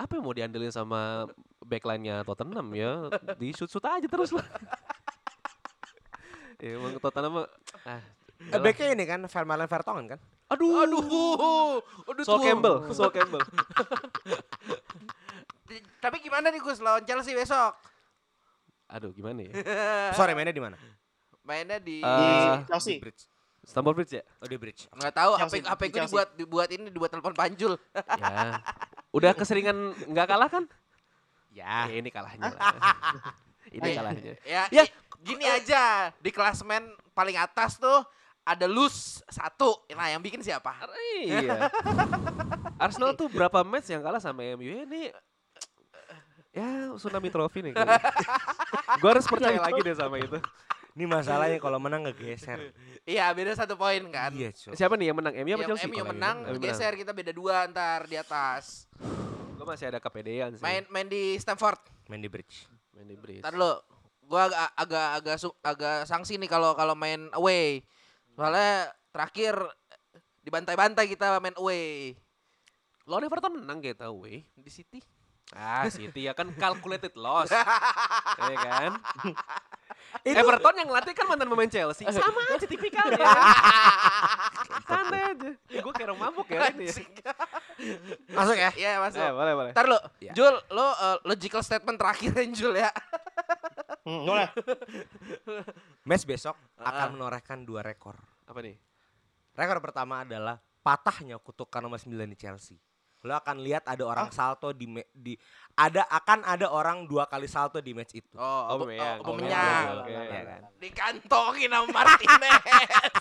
[0.00, 1.28] apa yang mau diandelin sama
[1.60, 4.42] backline-nya Tottenham ya di shoot shoot aja terus lah
[6.58, 7.48] ya emang Tottenham mah
[7.84, 8.00] ah
[8.40, 10.20] Eh, backnya ini kan Vermaelen Vertonghen kan?
[10.48, 11.04] aduh Aduh,
[12.08, 12.42] aduh Sol tuh.
[12.42, 13.44] Campbell Sol Campbell
[16.00, 17.76] Tapi gimana nih Gus lawan Chelsea besok?
[18.88, 19.52] aduh gimana ya
[20.18, 20.74] Sorry mainnya di mana?
[21.44, 22.96] Mainnya di Eh, Chelsea.
[22.96, 23.22] Di Bridge.
[23.60, 24.88] Stamford Bridge ya Oh di Bridge.
[24.90, 27.76] nggak tahu HP HP gue dibuat dibuat ini dibuat telepon panjul.
[28.16, 28.56] ya
[29.10, 30.64] udah keseringan nggak kalah kan
[31.50, 31.90] Ya.
[31.90, 32.62] ya ini kalahnya lah
[33.76, 34.86] ini kalahnya Ya, Ya.
[35.18, 38.00] gini aja di klasmen paling atas tuh
[38.40, 39.84] ada lose satu.
[39.92, 40.72] Nah, yang bikin siapa?
[41.20, 41.68] Iya.
[42.80, 45.12] Arsenal tuh berapa match yang kalah sama MU ya ini
[46.50, 47.74] ya tsunami trophy nih.
[49.02, 50.40] Gue harus percaya lagi deh sama itu.
[50.94, 52.74] Ini masalahnya kalau menang ngegeser.
[53.06, 54.30] Iya, beda satu poin kan.
[54.34, 54.74] Iya, Cok.
[54.74, 55.32] Siapa nih yang menang?
[55.34, 55.88] MU apa Chelsea?
[55.88, 58.90] MU menang, geser kita beda dua ntar di atas.
[59.56, 60.64] Gue masih ada kepedean sih.
[60.64, 61.80] Main main di Stamford.
[62.10, 62.66] Main di Bridge.
[62.96, 63.40] main di Bridge.
[63.40, 63.80] Ntar lo,
[64.26, 67.84] gua agak agak agak agak sanksi nih kalau kalau main away.
[68.34, 69.56] Soalnya terakhir
[70.44, 72.16] dibantai-bantai kita main away
[73.10, 75.02] Lawan Everton menang kita away di City.
[75.50, 77.50] Ah, City ya kan calculated loss.
[78.38, 78.92] ya kan?
[80.20, 82.04] Everton yang ngelatih kan mantan pemain Chelsea.
[82.06, 83.18] Sama aja tipikalnya.
[84.90, 85.50] Santai aja.
[85.56, 86.90] gue kayak orang mabuk ya ini.
[86.90, 87.32] ya.
[88.30, 88.70] Masuk ya?
[88.74, 89.22] Iya masuk.
[89.22, 89.72] Eh, boleh, boleh.
[89.72, 90.32] Ntar lo, Ya.
[90.34, 92.90] Jul, lo uh, logical statement terakhir Jul ya.
[94.02, 94.48] Hmm, boleh.
[96.04, 96.90] Match besok Ah.
[96.90, 98.16] akan menorehkan dua rekor.
[98.48, 98.76] Apa nih?
[99.54, 102.76] Rekor pertama adalah patahnya kutukan nomor 9 di Chelsea.
[103.20, 105.36] Lo akan lihat ada orang salto di, me- di
[105.76, 108.32] ada akan ada orang dua kali salto di match itu.
[108.36, 109.20] Oh, oh, Aubameyang.
[109.20, 109.84] oh, Aubameyang.
[110.00, 110.12] Oke.
[110.12, 110.60] Ya kan?
[110.80, 112.62] Dikantongin sama Martinez.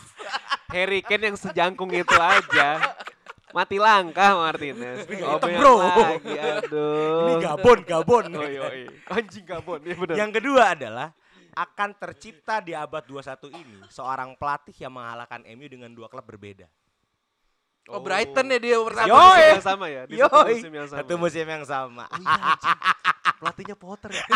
[0.75, 2.95] Harry Kane yang sejangkung itu aja.
[3.51, 5.03] Mati langkah Martinez.
[5.03, 5.73] Aubameyang bro.
[5.83, 7.19] Lagi, aduh.
[7.27, 8.25] Ini Gabon, Gabon.
[8.39, 8.89] Oh, iya, iya.
[9.11, 10.15] Anjing Gabon, ya benar.
[10.15, 11.07] Yang kedua adalah
[11.59, 16.69] akan tercipta di abad 21 ini seorang pelatih yang mengalahkan MU dengan dua klub berbeda.
[17.89, 19.09] Oh, Brighton ya dia pertama.
[19.09, 20.01] Satu musim yang sama ya?
[20.05, 20.53] Di satu Yoi.
[20.53, 20.97] musim yang sama.
[21.01, 22.05] Satu musim yang sama.
[23.39, 24.25] Pelatihnya Potter ya?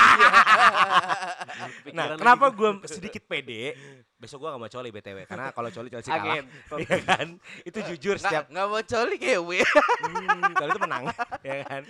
[1.94, 3.78] Nah, kenapa gue sedikit pede?
[4.18, 6.42] Besok gue gak mau coli BTW Karena kalau coli Chelsea kalah.
[6.82, 7.28] Iya kan?
[7.62, 9.60] Itu jujur Nggak, setiap nggak mau coli kewe.
[9.62, 11.04] hmm, Kalau itu menang
[11.46, 11.82] ya kan?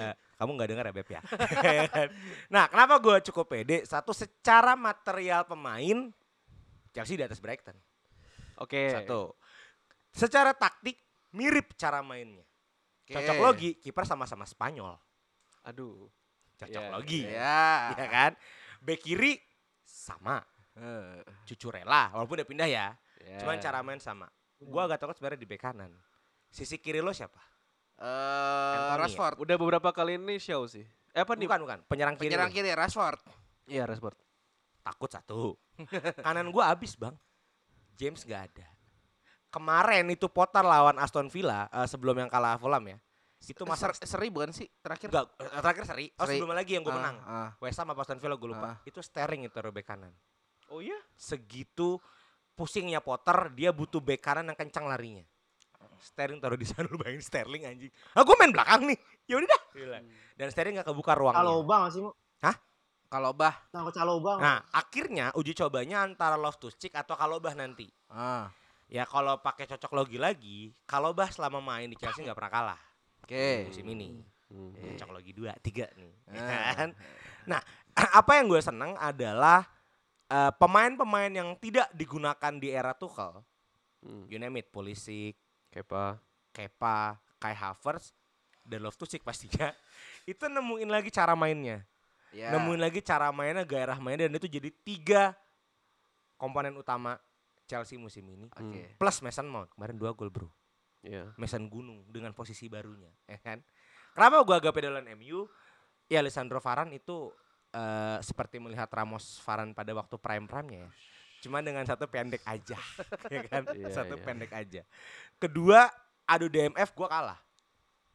[0.00, 1.20] Eh, Kamu gak dengar ya Beb ya?
[1.60, 2.08] Ya kan?
[2.48, 3.84] Nah kenapa gue cukup pede?
[3.84, 6.08] Satu secara material pemain
[6.96, 7.76] Chelsea di atas Brighton
[8.56, 8.96] Oke.
[8.96, 9.34] Satu
[10.12, 11.00] Secara taktik
[11.32, 12.44] mirip cara mainnya
[13.08, 13.42] Cocok Oke.
[13.42, 14.94] logi kiper sama-sama Spanyol
[15.66, 16.08] Aduh.
[16.60, 17.96] Cocok Iya, logi Ya.
[17.96, 18.32] ya kan?
[18.84, 19.40] Bek kiri
[19.82, 20.44] sama
[21.44, 22.96] Cucurella walaupun udah pindah ya.
[23.20, 23.38] Ya.
[23.38, 24.26] Cuman cara main sama.
[24.56, 25.92] Gua agak takut sebenarnya di bek kanan.
[26.48, 27.38] Sisi kiri lo siapa?
[28.00, 28.96] Eh, ya?
[28.96, 29.36] Rashford.
[29.38, 30.82] Udah beberapa kali ini show sih.
[31.12, 31.44] Eh apa nih?
[31.44, 32.32] Bukan bukan, penyerang kiri.
[32.32, 33.20] Penyerang kiri Rashford.
[33.68, 34.16] Iya, Rashford.
[34.82, 35.54] Takut satu.
[36.24, 37.14] kanan gua habis, Bang.
[37.94, 38.66] James gak ada.
[39.52, 42.98] Kemarin itu Potter lawan Aston Villa eh, sebelum yang kalah Fulham ya.
[43.42, 45.12] Itu masa Ser- seri bukan sih terakhir?
[45.12, 46.06] enggak eh, terakhir seri.
[46.16, 46.40] Oh, Seri.
[46.40, 47.16] sebelum lagi yang gue Ah, menang.
[47.22, 47.50] ah.
[47.60, 48.68] West Ham apa Aston Villa gue lupa.
[48.72, 48.76] Ah.
[48.82, 50.14] Itu Sterling itu bek kanan.
[50.72, 50.96] Oh iya?
[51.12, 52.00] segitu
[52.56, 55.22] pusingnya Potter dia butuh bek kanan yang kencang larinya.
[56.02, 57.92] Sterling taruh di sana lu bayangin Sterling anjing.
[58.16, 58.98] Ah gue main belakang nih.
[59.28, 59.62] Ya udah dah.
[59.70, 59.98] Gila.
[60.34, 61.44] Dan Sterling gak kebuka ruangnya.
[61.44, 62.14] Caloba nggak sih mau?
[63.12, 63.54] Kalau bah.
[63.68, 63.92] Caloba.
[63.92, 64.40] nggak?
[64.40, 67.84] Nah, akhirnya uji cobanya antara Loftus Cheek atau Kalobah nanti.
[68.08, 68.48] Ah.
[68.92, 72.80] Ya kalau pakai cocok logi lagi, Kalobah selama main di Chelsea nggak pernah kalah
[73.24, 73.72] Oke.
[73.72, 74.20] musim ini.
[74.52, 74.76] Hmm.
[74.76, 76.12] Ya, cocok logi dua, tiga nih.
[76.28, 76.72] ya Ah.
[76.76, 76.90] kan?
[77.48, 77.60] Nah,
[78.20, 79.64] apa yang gue seneng adalah
[80.28, 83.40] eh, pemain-pemain yang tidak digunakan di era Tuchel,
[84.02, 84.26] Hmm.
[84.28, 85.38] you name it, Pulisic,
[85.70, 86.18] Kepa.
[86.52, 88.12] Kepa, Kai Havertz,
[88.60, 89.72] dan Loftus Cheek pastinya
[90.28, 91.80] itu nemuin lagi cara mainnya,
[92.28, 92.52] Ya.
[92.52, 95.32] nemuin lagi cara mainnya, gairah mainnya dan itu jadi tiga
[96.36, 97.16] komponen utama
[97.66, 98.46] Chelsea musim ini.
[98.52, 98.96] Oke.
[98.98, 100.48] Plus Mason Mount kemarin dua gol bro,
[101.02, 101.34] Iya.
[101.34, 103.58] Mason Gunung dengan posisi barunya, ya kan?
[104.14, 105.48] Kenapa gua agak pedolan MU?
[106.06, 107.32] Ya Alessandro Varane itu
[107.72, 110.90] eh, seperti melihat Ramos Varane pada waktu prime prime-nya ya.
[111.42, 112.78] Cuma dengan satu pendek aja,
[113.34, 113.66] ya kan?
[113.74, 114.22] Iya, satu iya.
[114.22, 114.82] pendek aja.
[115.42, 115.90] Kedua,
[116.22, 117.40] adu DMF gua kalah.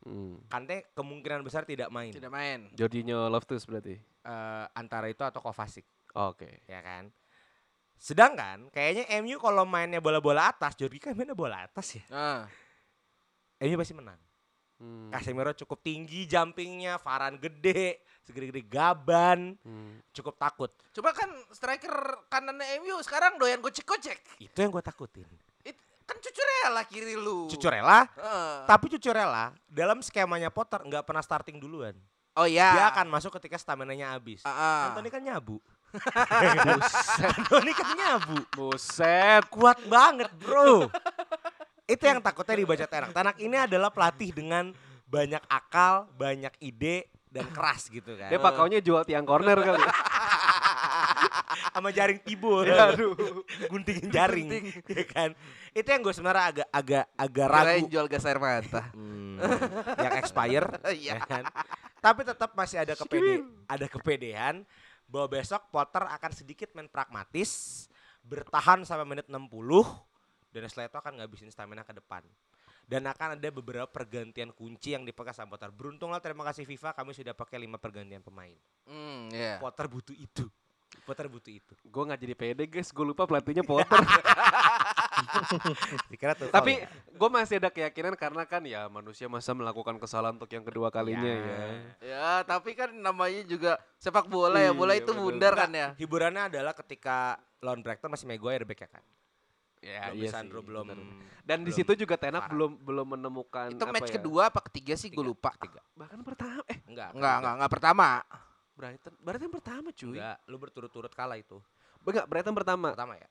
[0.08, 0.40] Hmm.
[0.48, 2.16] Kante kemungkinan besar tidak main.
[2.16, 2.72] Tidak main.
[2.72, 4.00] Jorginho Loftus berarti.
[4.00, 5.84] Eh, antara itu atau Kovacic,
[6.16, 6.64] Oke.
[6.68, 7.12] ya kan?
[7.98, 12.04] Sedangkan kayaknya MU kalau mainnya bola-bola atas, Jorgi kan mainnya bola atas ya.
[12.10, 12.44] Ah.
[13.60, 14.20] MU pasti menang.
[14.78, 15.10] Hmm.
[15.10, 19.98] Casemiro cukup tinggi jumpingnya, Varane gede, segede-gede gaban, Hmm.
[20.14, 20.70] cukup takut.
[20.94, 21.94] Coba kan striker
[22.30, 24.22] kanannya MU sekarang doyan gocek-gocek.
[24.38, 25.26] Itu yang gue takutin.
[25.66, 27.50] It- kan Cucurella kiri lu.
[27.50, 28.54] Cucurella, Heeh.
[28.70, 31.98] tapi Cucurella dalam skemanya Potter nggak pernah starting duluan.
[32.38, 32.70] Oh iya.
[32.78, 34.46] Dia akan masuk ketika stamina-nya habis.
[34.46, 34.82] Ah, ah.
[34.94, 35.58] Anthony kan nyabu.
[37.24, 38.38] Anthony kan nyabu.
[38.54, 39.44] Buset.
[39.50, 40.90] Kuat banget, Bro.
[41.88, 43.10] Itu yang takutnya dibaca Tenak.
[43.16, 44.76] Tenak ini adalah pelatih dengan
[45.08, 48.28] banyak akal, banyak ide dan keras gitu kan.
[48.28, 49.80] Dia pakaunya jual tiang corner kali.
[51.78, 52.66] sama jaring tibo.
[52.66, 53.14] Aduh.
[53.70, 54.50] Guntingin jaring,
[54.90, 55.30] ya kan.
[55.72, 57.62] Itu yang gue sebenarnya agak agak agak ragu.
[57.62, 58.84] Kirain jual gas air mata.
[58.98, 59.38] Hmm,
[60.02, 61.14] yang expire, Iya.
[61.14, 61.44] ya kan.
[62.02, 64.66] Tapi tetap masih ada kepede, ada kepedean
[65.08, 67.86] bahwa besok Potter akan sedikit main pragmatis,
[68.22, 69.48] bertahan sampai menit 60
[70.52, 72.24] dan setelah itu akan ngabisin stamina ke depan.
[72.88, 75.76] Dan akan ada beberapa pergantian kunci yang dipegang sama Potter.
[75.76, 78.56] Beruntunglah terima kasih FIFA kami sudah pakai lima pergantian pemain.
[78.88, 79.60] Hmm, iya.
[79.60, 80.48] Potter butuh itu.
[81.04, 81.74] Potter butuh itu.
[81.84, 84.00] Gue nggak jadi pede guys, gue lupa pelatihnya Potter.
[86.08, 86.50] Dikira tuh.
[86.50, 90.88] Tapi gue masih ada keyakinan karena kan ya manusia masa melakukan kesalahan untuk yang kedua
[90.88, 91.38] kalinya Ya.
[91.38, 91.66] ya.
[92.00, 94.72] Ya, tapi kan namanya juga sepak bola ya.
[94.72, 95.24] Bola Iya, itu betul.
[95.24, 95.88] bundar kan ya.
[95.96, 99.04] hiburannya adalah ketika lawan Brighton masih Maguire back ya kan.
[99.78, 100.86] Ya, belum iya Lisandro sih, belum.
[101.46, 102.52] Dan di situ juga Tenak parah.
[102.52, 105.54] belum belum menemukan Itu apa match ya, kedua apa ketiga sih gue lupa.
[105.56, 105.80] Tiga.
[105.94, 107.14] Bahkan pertama eh Enggak.
[107.14, 108.08] Enggak, enggak, enggak pertama.
[108.74, 110.18] Brighton Brighton pertama cuy.
[110.18, 111.58] Enggak, lu berturut-turut kalah itu.
[112.04, 112.90] Enggak, Brighton pertama.
[112.94, 113.28] Pertama ya.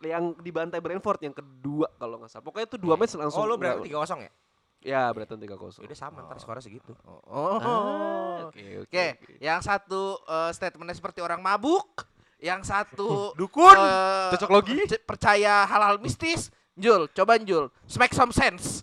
[0.00, 2.44] Yang dibantai Brentford yang kedua kalau nggak salah.
[2.44, 3.40] Pokoknya itu dua match langsung.
[3.40, 4.32] Oh, lu berarti nggak- 3-0 ya?
[4.80, 5.76] Ya, Brighton 3-0.
[5.78, 6.96] Udah sama ntar skornya segitu.
[7.04, 7.60] Oh.
[7.60, 9.36] Ah, Oke, Oke, oke.
[9.38, 11.84] yang satu eh, statementnya seperti orang mabuk,
[12.38, 13.76] yang satu Dukun.
[13.76, 14.80] eh, Cocok logi.
[14.80, 16.48] perc- percaya hal-hal mistis.
[16.72, 18.80] Jul, coba Jul, smack some sense.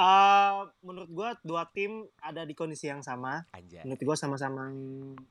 [0.00, 3.44] Eh, menurut gua dua tim ada di kondisi yang sama.
[3.52, 3.84] Anjay.
[3.84, 4.72] Menurut gua sama-sama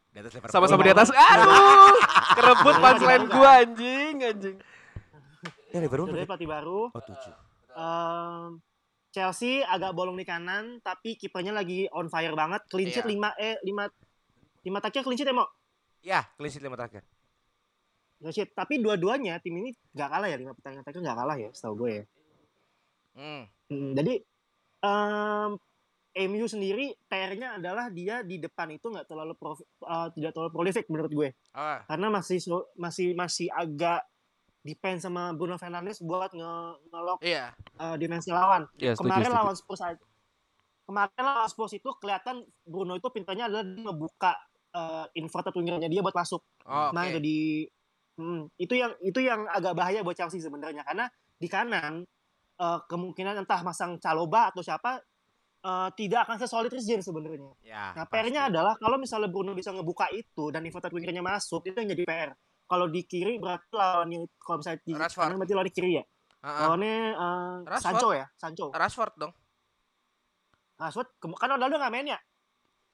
[0.07, 0.53] Di atas Liverpool.
[0.53, 1.09] Sama-sama di atas.
[1.09, 1.95] Aduh,
[2.35, 4.57] kerebut punchline gua anjing, anjing.
[5.69, 6.05] Ya, Liverpool.
[6.07, 6.81] Sebenarnya berarti- pelatih baru.
[6.87, 7.33] Oh, 7.
[7.71, 8.49] Em,
[9.09, 12.61] Chelsea agak bolong di kanan, tapi kipernya lagi on fire banget.
[12.69, 13.09] Clean sheet Iya.
[13.09, 13.89] 5 eh 5
[14.61, 15.45] 5 terakhir clean sheet ya, Mo?
[16.03, 17.01] Ya, clean sheet 5 terakhir.
[18.17, 18.49] Clean sheet.
[18.51, 21.91] Tapi dua-duanya tim ini nggak kalah ya, 5 pertandingan terakhir nggak kalah ya, setahu gue
[21.91, 22.03] ya.
[23.15, 23.43] Hmm.
[23.65, 24.13] Hmm, jadi
[24.79, 25.51] em,
[26.09, 30.85] MU sendiri PR-nya adalah dia di depan itu nggak terlalu prof- eh, tidak terlalu prolific
[30.89, 31.29] menurut gue.
[31.53, 32.39] Ah, Karena masih
[32.75, 34.03] masih masih agak
[34.59, 36.51] depend sama Bruno Fernandes buat nge
[36.91, 37.53] ngelock iya.
[37.79, 38.67] eh, dimensi lawan.
[38.75, 39.37] Ya, setuju, kemarin setuju.
[39.39, 40.05] lawan Spurs aja.
[40.83, 44.33] Kemarin lawan Spurs itu kelihatan Bruno itu pintarnya adalah dia ngebuka
[44.73, 46.41] uh, inverted wingernya dia buat masuk.
[46.65, 47.21] Oh, Nah, oke.
[47.21, 47.37] jadi
[48.17, 51.05] hmm, itu yang itu yang agak bahaya buat Chelsea sebenarnya karena
[51.37, 52.03] di kanan
[52.59, 54.99] eh, kemungkinan entah masang Caloba atau siapa
[55.63, 57.51] eh, tidak akan sesolid James sebenarnya.
[57.63, 57.95] Ya.
[57.95, 58.05] Nah.
[58.07, 62.03] PR-nya adalah kalau misalnya Bruno bisa ngebuka itu dan inverted wingernya masuk, itu yang jadi
[62.03, 62.31] PR.
[62.69, 65.23] Kalau di kiri berarti lawannya kalau misalnya di Rashford.
[65.25, 66.03] kanan berarti lawan di kiri ya.
[66.39, 66.59] Ah, ah.
[66.69, 67.95] Lawannya eh, Rashford.
[67.97, 68.65] Sancho ya, Sancho.
[68.75, 69.33] Rashford dong.
[70.79, 72.19] Rashford kan Ronaldo nggak main ya?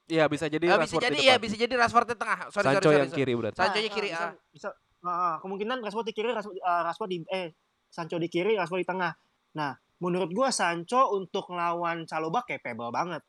[0.05, 2.53] Iya, bisa jadi Ah, bisa jadi iya bisa jadi Rashford di tengah.
[2.53, 3.19] Sorry, Sancho sorry, sorry, yang sorry.
[3.25, 3.57] kiri berarti.
[3.57, 4.09] Sancho-nya Nah, kiri.
[4.13, 4.33] bisa, ah.
[4.53, 4.69] bisa
[5.01, 7.47] ah, kemungkinan Rashford di kiri, Rashford, ah, Rashford di eh
[7.89, 9.11] Sancho di kiri, Rashford di tengah.
[9.55, 13.23] Nah, menurut gua Sancho untuk ngelawan Caloba capable banget.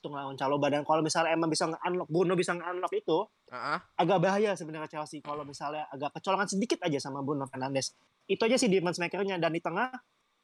[0.00, 3.18] Untuk ngelawan Caloba dan kalau misalnya emang bisa nge-unlock Bruno bisa nge-unlock itu,
[3.52, 3.80] ah.
[3.96, 7.92] agak bahaya sebenarnya Chelsea kalau misalnya agak kecolongan sedikit aja sama Bruno Fernandes.
[8.24, 9.92] Itu aja sih difference maker-nya dan di tengah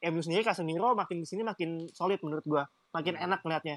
[0.03, 2.65] MU sendiri Casemiro makin di sini makin solid menurut gua.
[2.93, 3.25] Makin Hmm.
[3.31, 3.77] enak ngeliatnya.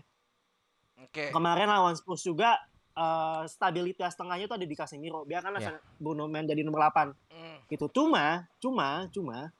[1.05, 1.29] Oke.
[1.31, 2.59] Kemarin lawan Spurs juga
[2.95, 5.27] eh, stabilitas tengahnya tuh ada di Casemiro.
[5.27, 5.75] Biarkan Ya.
[5.99, 7.59] Bruno main jadi nomor 8 Hmm.
[7.67, 7.91] gitu.
[7.91, 9.51] Cuma, cuma, cuma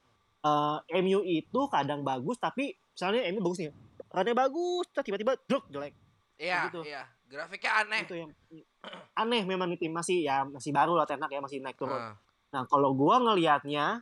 [0.45, 3.71] eh, MU itu kadang bagus tapi misalnya MU bagus nih.
[4.07, 5.91] Runnya bagus, tiba-tiba drop jelek.
[6.35, 6.81] Iya, Gitu.
[6.83, 7.03] iya.
[7.25, 8.01] Grafiknya aneh.
[8.01, 8.31] Itu yang
[9.21, 11.97] aneh memang ini tim masih ya masih baru lah tenak ya masih naik turun.
[11.97, 12.15] Ah.
[12.51, 13.99] Nah, kalau gua ngelihatnya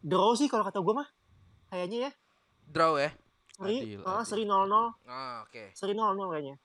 [0.00, 1.08] draw sih kalau kata gua mah
[1.68, 2.12] kayaknya ya
[2.66, 3.10] Draw ya.
[3.50, 4.24] seri ah, adil.
[4.24, 4.70] seri 0-0,
[5.04, 5.64] Ah, oke.
[5.72, 6.56] seri 0-0 kayaknya.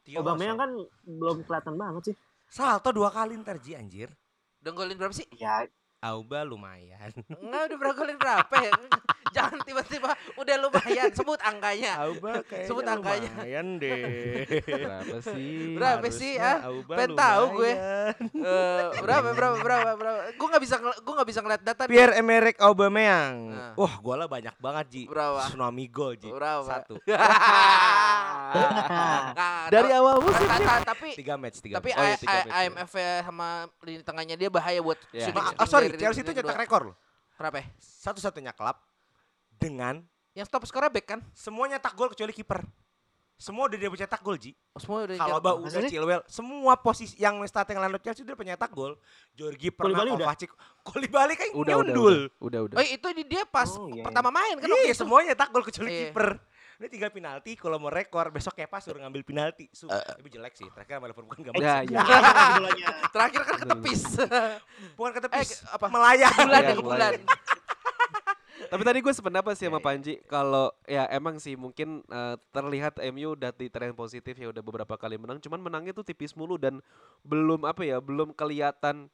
[0.00, 0.58] Tiga Aubameyang kosong.
[0.58, 0.70] kan
[1.04, 2.16] belum kelihatan banget sih.
[2.46, 4.08] salto dua kali ntar Ji anjir.
[4.58, 5.28] Udah golin berapa sih?
[5.32, 5.68] Ya,
[5.98, 7.10] Auba lumayan.
[7.42, 8.72] Enggak udah berapa berapa ya?
[9.36, 12.00] Jangan tiba-tiba udah lumayan sebut angkanya.
[12.00, 13.28] Auba Sebut angkanya.
[13.34, 14.46] lumayan deh.
[14.64, 15.52] Berapa sih?
[15.76, 16.58] Berapa sih, ah?
[16.86, 17.72] Pengen tahu gue.
[17.72, 20.18] Eh, berapa berapa berapa berapa?
[20.32, 21.82] Gue nggak bisa gua nggak bisa ngeliat data.
[21.84, 21.90] nih.
[21.90, 23.36] Pierre Emerick Aubameyang.
[23.52, 23.72] Nah.
[23.76, 25.02] Wah, golnya banyak banget Ji.
[25.04, 25.40] Berapa?
[25.44, 26.30] Tsunami gol Ji.
[26.30, 26.64] Berapa?
[26.64, 26.94] Satu.
[28.48, 30.48] Nah, Dari awal musim
[30.80, 32.00] tapi Tiga match, tiga tapi match.
[32.00, 32.64] Oh, iya, I- tiga I- match, ya.
[32.64, 32.92] IMF
[33.24, 33.48] sama
[33.84, 35.28] lini tengahnya dia bahaya buat Ya.
[35.28, 36.96] Ma- shooting oh, sorry, dari Chelsea itu cetak rekor loh.
[37.36, 37.60] Berapa?
[37.60, 37.66] ya?
[37.78, 38.76] Satu-satunya klub
[39.58, 40.00] dengan
[40.32, 41.20] Yang top skornya back kan?
[41.32, 42.62] semua nyetak gol kecuali kiper.
[43.36, 44.50] Semua udah dia pencetak gol, Ji.
[44.72, 45.38] Oh, semua udah Kalau.
[45.38, 45.86] Bau udah?
[45.86, 48.98] Chilwell, semua posisi yang starting line up Chelsea udah pencetak gol.
[49.30, 50.02] Jorgi pernah?
[50.02, 50.50] Kovacic.
[50.82, 52.16] Koulibaly kan Udah, udah, nyundul.
[52.34, 52.76] udah, udah, udah.
[52.76, 54.98] Oh itu di dia pas Oh, iya, pertama main kan Iya, itu.
[54.98, 56.00] semuanya nyetak gol kecuali Iya.
[56.10, 56.28] kiper.
[56.78, 59.66] Ini tinggal penalti, kalau mau rekor besok Kepa suruh ngambil penalti.
[59.68, 60.66] Su, tapi jelek sih.
[60.68, 61.90] Terakhir sama Liverpool kan gak Ya, masuk.
[61.90, 62.02] ya.
[62.54, 62.86] Bolanya.
[63.14, 64.02] Terakhir kan ketepis.
[64.94, 65.86] Bukan ke tepis, Eh, apa?
[65.86, 66.34] melayang.
[66.36, 67.12] bulan Iya, ya bulan.
[68.68, 69.86] Tapi tadi gue sependapat sih sama Iya, iya.
[69.88, 74.60] Panji kalau ya emang sih mungkin eh, terlihat MU udah di tren positif ya udah
[74.60, 76.84] beberapa kali menang, cuman menangnya tuh tipis mulu dan
[77.24, 79.08] belum apa ya, belum kelihatan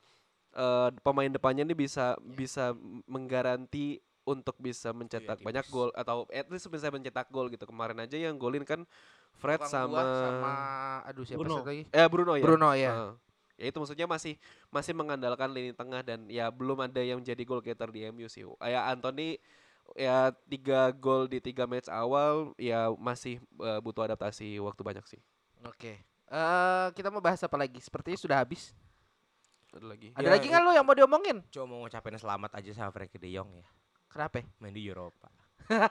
[0.59, 2.75] eh, pemain depannya ini bisa bisa
[3.07, 5.47] menggaranti untuk bisa mencetak tipis.
[5.47, 7.69] banyak gol atau at least bisa mencetak gol gitu.
[7.69, 8.83] Kemarin aja yang golin kan
[9.39, 10.53] Fred Tukang sama, sama
[11.05, 11.61] aduh siapa Bruno.
[11.63, 11.85] lagi?
[11.93, 12.43] eh Bruno ya.
[12.43, 12.91] Bruno, ya.
[12.91, 13.11] Heeh.
[13.55, 14.35] Ya itu maksudnya masih
[14.69, 18.43] masih mengandalkan lini tengah dan ya belum ada yang jadi goal getter di MU sih.
[18.63, 19.39] Ya Anthony
[19.95, 25.21] ya tiga gol di tiga match awal ya masih eh, butuh adaptasi waktu banyak sih.
[25.65, 26.03] Oke.
[26.27, 27.79] Eh kita mau bahas apa lagi?
[27.79, 28.73] Sepertinya sudah habis.
[29.75, 30.09] Ada lagi.
[30.15, 31.43] Ada Ya, lagi nggak lo yang mau diomongin?
[31.51, 33.67] Cuma mau ngucapin selamat aja sama Frankie De Jong ya.
[34.07, 34.47] Kenapa?
[34.63, 35.29] Main di Eropa.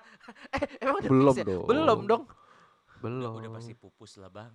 [0.53, 1.43] Eh emang Belum ya?
[1.43, 1.65] dong.
[1.67, 2.23] Belum dong.
[3.03, 3.33] Belum.
[3.39, 4.53] Udah pasti pupus lah bang.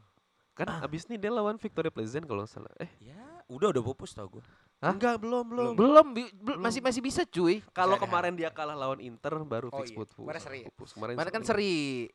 [0.58, 2.72] Kan abis ini dia lawan Victoria Pleasant kalau nggak salah.
[2.76, 3.14] Eh, Ya,
[3.46, 4.42] udah udah pupus tau gue.
[4.76, 4.90] Hah?
[4.90, 5.72] enggak belum belum.
[5.72, 7.62] Belum, bi- bel- masih masih bisa cuy.
[7.68, 8.02] Kalau ada.
[8.02, 10.10] kemarin dia kalah lawan Inter baru Oh fix iya, pupus.
[10.16, 10.66] kemarin seri ya?
[10.68, 10.90] Pupus.
[10.92, 12.06] Kemarin, Mana kan seri.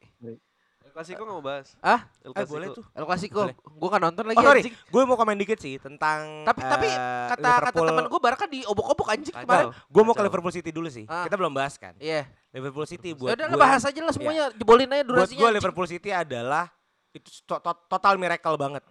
[0.79, 1.67] El Clasico nggak mau bahas.
[1.79, 2.05] Ah?
[2.19, 2.53] El Eh Clasico.
[2.53, 2.83] boleh tuh.
[2.89, 3.41] El Clasico.
[3.73, 4.75] Gua nggak nonton lagi Oh sorry, anjing.
[4.77, 8.45] gue mau komen dikit sih tentang Tapi tapi eh, kata kata Liverpool- teman gue Barca
[8.45, 9.43] di obok-obok anjing Kacau.
[9.43, 9.65] kemarin.
[9.89, 10.21] Gue mau ke.
[10.21, 11.03] Liverpool City dulu sih.
[11.05, 11.23] Ah.
[11.23, 11.95] Kita belum bahas kan.
[11.97, 12.27] Iya.
[12.51, 14.51] Liverpool City Ya buat udah gue, bahas aja lah semuanya.
[14.53, 15.33] Jebolin aja buat durasinya.
[15.33, 15.57] gue anjing.
[15.57, 16.69] Liverpool City adalah
[17.13, 18.83] itu to- to- total miracle banget.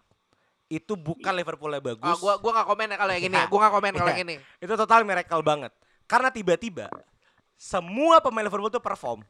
[0.66, 2.07] Itu bukan Liverpool yang bagus.
[2.07, 3.37] Ah, gua gua nggak komen ya kalau yang ini.
[3.37, 3.45] Iya.
[3.47, 4.14] Gua nggak komen kalau Iya.
[4.16, 4.35] yang ini.
[4.57, 5.73] Itu total miracle banget.
[6.07, 6.87] Karena tiba-tiba
[7.55, 9.20] semua pemain Liverpool tuh perform.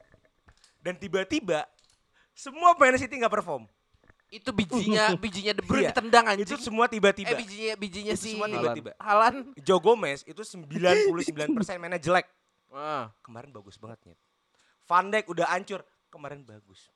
[0.79, 1.67] Dan tiba-tiba
[2.33, 3.67] semua pemain City nggak perform.
[4.29, 5.91] Itu bijinya bijinya De Bruyne Iya.
[5.91, 6.47] ditendang anjing.
[6.47, 7.29] Itu semua tiba-tiba.
[7.29, 8.91] Eh bijinya bijinya Itu si semua tiba-tiba.
[8.97, 9.51] Halan.
[9.59, 11.11] Joe Gomez itu 99%
[11.77, 12.25] mainnya jelek.
[12.71, 13.11] Ah.
[13.21, 14.19] Kemarin bagus banget Nyet.
[14.87, 15.83] Van Dijk udah hancur.
[16.09, 16.87] Kemarin bagus.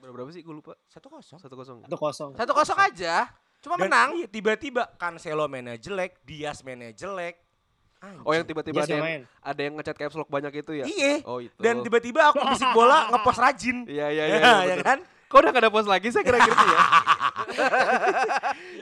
[0.00, 0.40] Berapa berapa sih?
[0.40, 0.72] Gue lupa.
[0.88, 1.38] Satu kosong.
[1.38, 1.78] Satu kosong.
[1.84, 2.30] Satu kosong.
[2.34, 3.28] Satu kosong aja.
[3.60, 4.08] Cuma Dan menang.
[4.16, 7.36] iya, tiba-tiba Cancelo mainnya jelek, Diaz mainnya jelek.
[8.24, 9.20] Oh yang tiba-tiba Yes, ada yang, main.
[9.44, 10.84] ada yang ngecat caps lock banyak itu ya?
[10.88, 11.20] Iya.
[11.28, 11.52] Oh itu.
[11.60, 13.84] Dan tiba-tiba aku bisik bola ngepost rajin.
[13.84, 14.40] Iya iya Ya, iya.
[14.40, 14.86] ya betul.
[14.88, 14.98] kan?
[15.28, 16.78] Kok udah gak ada post lagi saya kira gitu ya?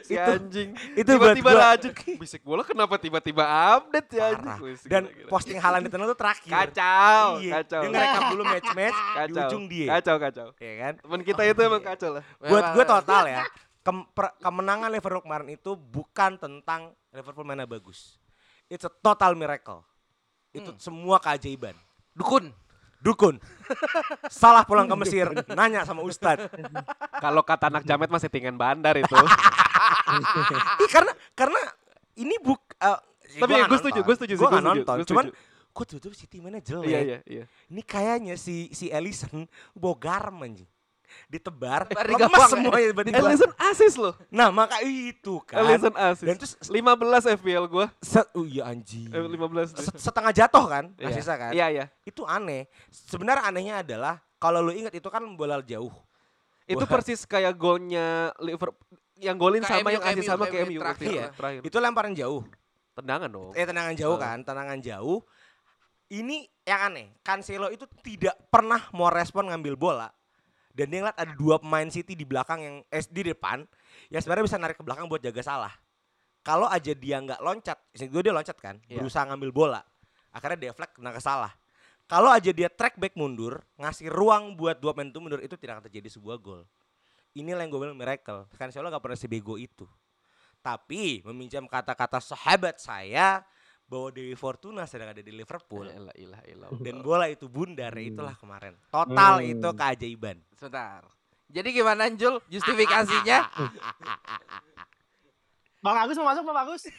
[0.03, 0.69] si Itu- anjing.
[0.95, 1.93] itu tiba-tiba rajin.
[2.17, 3.45] Bisik bola kenapa tiba-tiba
[3.77, 4.59] update ya anjing?
[4.85, 5.29] Dan gila, gila.
[5.29, 6.51] posting Halan di tengah tuh terakhir.
[6.51, 7.53] kacau, Iya.
[7.61, 7.81] kacau.
[7.83, 9.47] Dia ngerekap dulu match-match di Kacau.
[9.47, 9.87] ujung dia.
[9.93, 10.47] Kacau, kacau.
[10.59, 10.93] Ya kan?
[10.99, 12.25] Teman kita itu emang kacau lah.
[12.41, 13.43] Buat gue total ya.
[13.81, 18.21] kem- per- kemenangan Liverpool kemarin itu bukan tentang Liverpool mainnya bagus.
[18.69, 19.81] It's a total miracle.
[20.51, 21.73] Itu semua keajaiban.
[22.13, 22.53] Dukun.
[22.99, 23.39] Dukun.
[24.27, 26.51] Salah pulang ke Mesir, nanya sama Ustadz.
[27.23, 29.15] Kalau kata anak jamet masih tinggal bandar itu.
[30.83, 31.61] Ih, karena karena
[32.19, 32.99] ini buk eh,
[33.39, 34.97] Tapi ya, gua setuju, gua setuju sih, nggak setuju, nonton.
[34.99, 35.27] gua Cuman
[35.71, 36.91] kok tuh City mainnya jelek.
[36.91, 37.45] iya iya iya.
[37.71, 39.47] Ini kayaknya si si Ellison
[39.79, 40.67] bawa garam anjing.
[41.27, 43.19] Ditebar, Tebar di gawang, semuanya tiba-tiba.
[43.19, 44.15] Ellison asis loh.
[44.29, 45.61] Nah, maka itu kan.
[45.61, 46.25] Ellison asis.
[46.25, 47.87] Dan terus 15 FPL gua.
[47.99, 49.09] se- oh iya anjing.
[49.09, 49.73] Eh, 15.
[49.73, 51.09] Se- setengah jatuh kan, Iya.
[51.11, 51.51] Asisa kan.
[51.51, 51.85] Iya iya.
[52.03, 52.69] Itu aneh.
[52.89, 55.93] Sebenarnya anehnya adalah kalau lu ingat itu kan bola jauh.
[56.65, 56.91] Itu Wah.
[56.91, 58.77] persis kayak golnya Liverpool
[59.17, 61.03] yang golin Ke sama yang asis sama MU ke MU terakhir.
[61.03, 61.27] itu, Iya.
[61.33, 61.61] terakhir.
[61.65, 62.43] Itu lemparan jauh.
[62.93, 63.51] Tendangan dong.
[63.53, 64.21] Eh tendangan jauh Oh.
[64.21, 65.19] kan, tendangan jauh.
[66.09, 70.09] Ini yang aneh, Cancelo itu tidak pernah mau respon ngambil bola.
[70.79, 73.67] Dan dia ngeliat ada dua pemain City di belakang yang eh di depan
[74.15, 75.75] yang sebenarnya bisa narik ke belakang buat jaga salah.
[76.47, 79.03] Kalau aja dia nggak loncat, gue dia loncat kan, Iya.
[79.03, 79.83] berusaha ngambil bola.
[80.31, 81.51] Akhirnya deflect kena ke salah.
[82.07, 85.83] Kalau aja dia track back mundur, ngasih ruang buat dua pemain itu mundur itu tidak
[85.83, 86.63] akan terjadi sebuah gol.
[87.37, 88.49] Inilah yang gue bilang miracle.
[88.57, 89.85] Cancelo nggak pernah sebego itu.
[90.63, 93.45] Tapi meminjam kata-kata sahabat saya
[93.89, 96.69] bahwa Dewi Fortuna sedang ada di Liverpool Ilah, ilah, ilah.
[96.79, 98.77] dan bola itu bundar ya itulah kemarin.
[98.87, 99.49] Total Hmm.
[99.49, 100.37] itu keajaiban.
[100.53, 101.03] Sebentar.
[101.49, 103.49] Jadi gimana Jul justifikasinya?
[105.79, 106.85] Bang Agus mau masuk Bang Agus?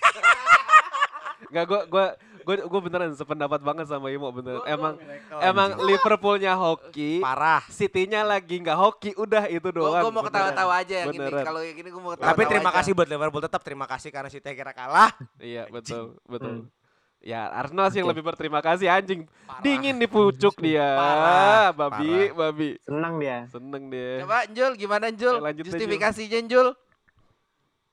[1.49, 2.05] Enggak gua gua
[2.41, 4.59] gua gua beneran sependapat banget sama Imo beneran.
[4.65, 4.93] Emang
[5.39, 7.63] emang Liverpoolnya hoki, Parah.
[7.69, 10.09] City-nya lagi nggak hoki, udah itu Gue doang.
[10.09, 11.17] mau ketawa-tawa aja yang ini.
[11.17, 11.43] Beneran.
[11.43, 12.77] Kalau yang ini gue mau ketawa-tawa Tapi terima aja.
[12.81, 15.11] kasih buat Liverpool tetap terima kasih karena City kira kalah.
[15.39, 16.67] Iya, betul, betul.
[16.67, 16.78] Hmm.
[17.19, 19.27] Ya, Arsenal sih yang lebih berterima kasih anjing.
[19.43, 19.59] Parah.
[19.59, 20.87] Dingin di pucuk dia.
[20.95, 22.47] Parah, babi, parah.
[22.47, 22.69] babi.
[22.79, 23.37] Senang dia.
[23.51, 24.23] Seneng dia.
[24.23, 25.35] Coba Jul gimana Jul?
[25.35, 25.67] Jul.
[25.67, 26.67] Justifikasinya Jul.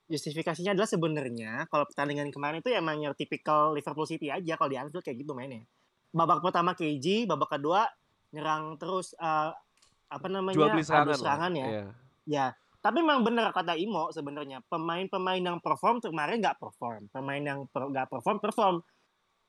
[0.06, 4.78] Justifikasinya adalah sebenarnya kalau pertandingan kemarin itu emang yang tipikal Liverpool City aja kalau di
[4.78, 5.66] Anfield kayak gitu mainnya.
[6.14, 7.90] Babak pertama KG, babak kedua
[8.30, 9.50] nyerang terus eh,
[10.06, 11.66] apa namanya Jual beli serangan, serangan ya.
[11.66, 11.84] Iya.
[12.26, 12.46] Ya,
[12.78, 17.90] tapi memang benar kata Imo sebenarnya pemain-pemain yang perform kemarin nggak perform, pemain yang per-
[17.90, 18.76] nggak perform perform.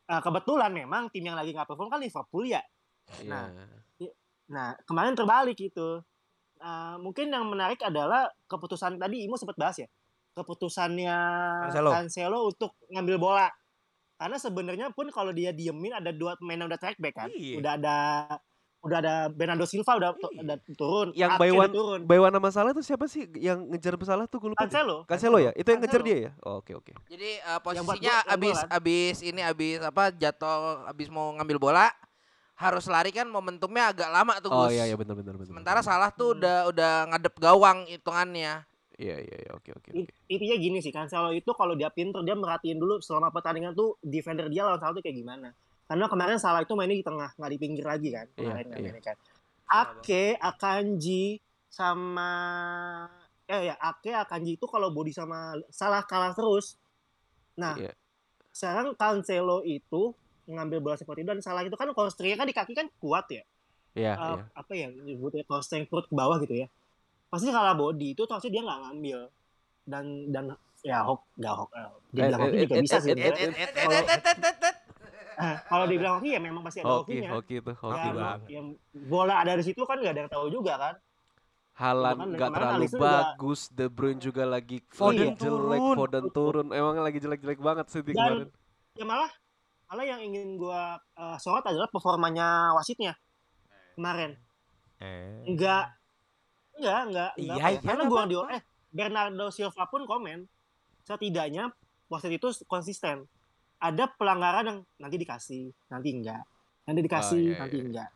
[0.08, 2.64] Eh, kebetulan memang tim yang lagi nggak perform kan Liverpool ya.
[3.28, 3.52] Nah,
[4.00, 4.12] Iya.
[4.48, 6.00] Nah kemarin terbalik gitu.
[6.58, 9.88] Eh, mungkin yang menarik adalah keputusan tadi Imo sempat bahas ya,
[10.32, 11.18] keputusannya
[11.68, 11.90] Cancelo.
[11.92, 13.48] Cancelo untuk ngambil bola.
[14.18, 17.62] Karena sebenarnya pun kalau dia diemin ada dua pemain yang udah track back kan, Iya.
[17.62, 17.98] udah ada
[18.88, 20.42] udah ada Bernardo Silva udah, Iya.
[20.42, 24.26] udah turun, Yang one, turun, by one sama salah tuh siapa sih yang ngejar salah
[24.26, 24.64] tuh gue lupa.
[24.64, 25.52] Cancelo, Cancelo ya?
[25.52, 26.32] Itu yang ngejar dia ya?
[26.42, 26.96] Oh, Oke oke.
[27.06, 28.70] Jadi eh, Yang buat posisinya yang abis kan?
[28.74, 31.88] abis ini abis apa jatuh abis mau ngambil bola
[32.58, 34.74] harus lari kan momentumnya agak lama tuh Oh Gus.
[34.74, 35.46] iya iya benar benar benar.
[35.46, 38.66] Sementara salah tuh udah udah ngadep gawang hitungannya.
[38.98, 40.10] Iya iya iya oke oke oke.
[40.26, 44.50] intinya gini sih Cancelo itu kalau dia pinter dia merhatiin dulu selama pertandingan tuh defender
[44.50, 45.54] dia lawan Salah tuh kayak gimana
[45.88, 48.78] karena kemarin Salah itu mainnya di tengah nggak di pinggir lagi kan Iya, kemarin kan
[48.78, 48.84] iya.
[48.86, 49.18] mainnya kan
[49.68, 52.32] Ake Akanji sama
[53.46, 56.76] eh ya Ake Akanji itu kalau body sama Salah kalah terus
[57.56, 57.96] nah Iya.
[58.52, 60.12] sekarang Cancelo itu
[60.48, 63.44] ngambil bola seperti itu dan Salah itu kan constraint kan di kaki kan kuat ya
[63.98, 64.44] Iya Eh, iya.
[64.54, 66.68] apa ya nyebutnya constraint perut ke bawah gitu ya
[67.28, 69.20] pasti kalah body itu harusnya dia nggak ngambil
[69.84, 70.44] dan dan
[70.84, 73.12] ya hook nggak hook eh, dia Eh, bilang eh, hoki juga eh, bisa eh, sih
[75.38, 78.40] eh, Kalau- dibilang hoki ya memang pasti ada Hoki hokinya hoki itu hoki ya, banget.
[78.48, 78.62] ya,
[79.04, 80.96] bola ada di situ kan nggak ada yang tahu juga kan
[81.74, 85.96] Halan nggak terlalu Alisson juga- bagus, De Bruyne juga lagi Foden lagi jelek, turun.
[85.96, 86.68] Foden turun.
[86.72, 88.50] Emang lagi jelek-jelek banget sih di kemarin.
[88.50, 88.50] dan
[88.94, 89.30] ya malah
[89.86, 93.14] malah yang ingin gua eh, sorot adalah performanya wasitnya
[93.94, 94.34] kemarin
[94.98, 95.46] Eh.
[95.46, 95.94] enggak
[96.74, 97.70] enggak enggak, Iya, enggak ya.
[97.72, 98.50] iya, karena gua apa-apa.
[98.52, 100.50] eh Bernardo Silva pun komen
[101.04, 101.70] setidaknya
[102.08, 103.30] wasit itu konsisten
[103.78, 106.42] ada pelanggaran yang nanti dikasih nanti enggak.
[106.88, 107.86] Nanti dikasih Oh, iya, nanti iya.
[107.86, 108.10] enggak.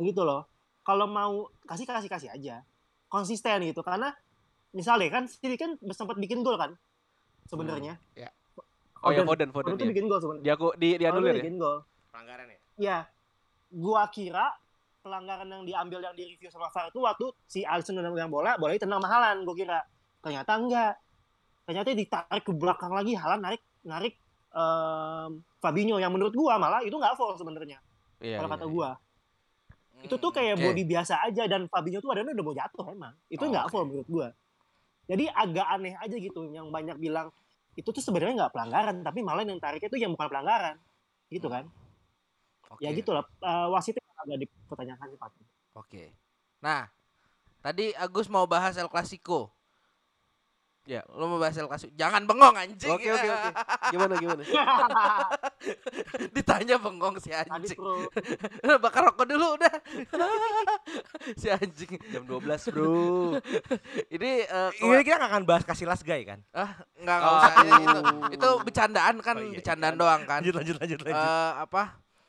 [0.00, 0.48] Gitu loh.
[0.86, 2.64] Kalau mau kasih kasih kasih aja.
[3.08, 3.84] Konsisten gitu.
[3.84, 4.12] Karena
[4.72, 6.76] misalnya kan City kan sempat bikin gol kan
[7.48, 7.96] sebenarnya.
[9.04, 9.26] Oh ya Foden.
[9.26, 9.90] Foden, Foden Foden tuh ya.
[9.92, 10.44] bikin gol sebenarnya.
[10.44, 11.42] Dia aku di dianulir ya.
[11.44, 11.78] bikin gol
[12.08, 12.58] Pelanggaran ya?
[12.78, 12.98] ya
[13.68, 14.54] gua kira
[15.04, 18.58] pelanggaran yang diambil yang di review sama VAR itu waktu si Alisson udah megang bola
[18.58, 19.80] bola ditendang sama Halan gua kira.
[20.24, 20.94] Ternyata enggak.
[21.68, 24.14] Ternyata ditarik ke belakang lagi Halan narik narik
[24.58, 25.30] em,
[25.62, 27.78] Fabinho yang menurut gua malah itu nggak foul sebenarnya
[28.18, 28.42] Iya.
[28.42, 28.72] kalau iya, kata iya.
[28.74, 28.90] gua
[29.98, 30.64] itu tuh kayak Oke.
[30.66, 33.72] body biasa aja dan Fabinho tuh badannya udah mau jatuh emang itu Oh, nggak oke.
[33.72, 34.28] foul menurut gua
[35.06, 37.30] jadi agak aneh aja gitu yang banyak bilang
[37.78, 40.76] itu tuh sebenarnya nggak pelanggaran tapi malah yang tariknya tuh yang bukan pelanggaran
[41.30, 41.70] gitu kan
[42.68, 42.82] Oke.
[42.84, 45.46] ya gitu lah Eh, wasitnya agak dipertanyakan sih.
[45.72, 46.04] Oke.
[46.60, 46.90] Nah,
[47.62, 49.54] tadi Agus mau bahas El Clasico.
[50.88, 51.04] Ya.
[51.12, 51.92] Lo mau bahas El Clasico.
[51.92, 52.88] Jangan bengong anjing.
[52.88, 53.50] Oke oke oke.
[53.92, 54.40] Gimana gimana?
[56.34, 57.76] Ditanya bengong si Tadi anjing.
[57.76, 58.08] bro
[58.88, 59.74] Bakar rokok dulu udah.
[61.40, 62.00] si anjing.
[62.08, 63.36] Jam 12 bro.
[64.08, 66.40] Ini eh, Ini kita nggak akan bahas kasih last guy kan?
[66.56, 68.00] ah enggak enggak usah itu.
[68.40, 70.00] Itu bercandaan kan, Oh, iya, bercandaan iya.
[70.00, 70.40] doang kan.
[70.40, 71.20] Lanjut lanjut lanjut lanjut.
[71.20, 71.82] Eh, apa?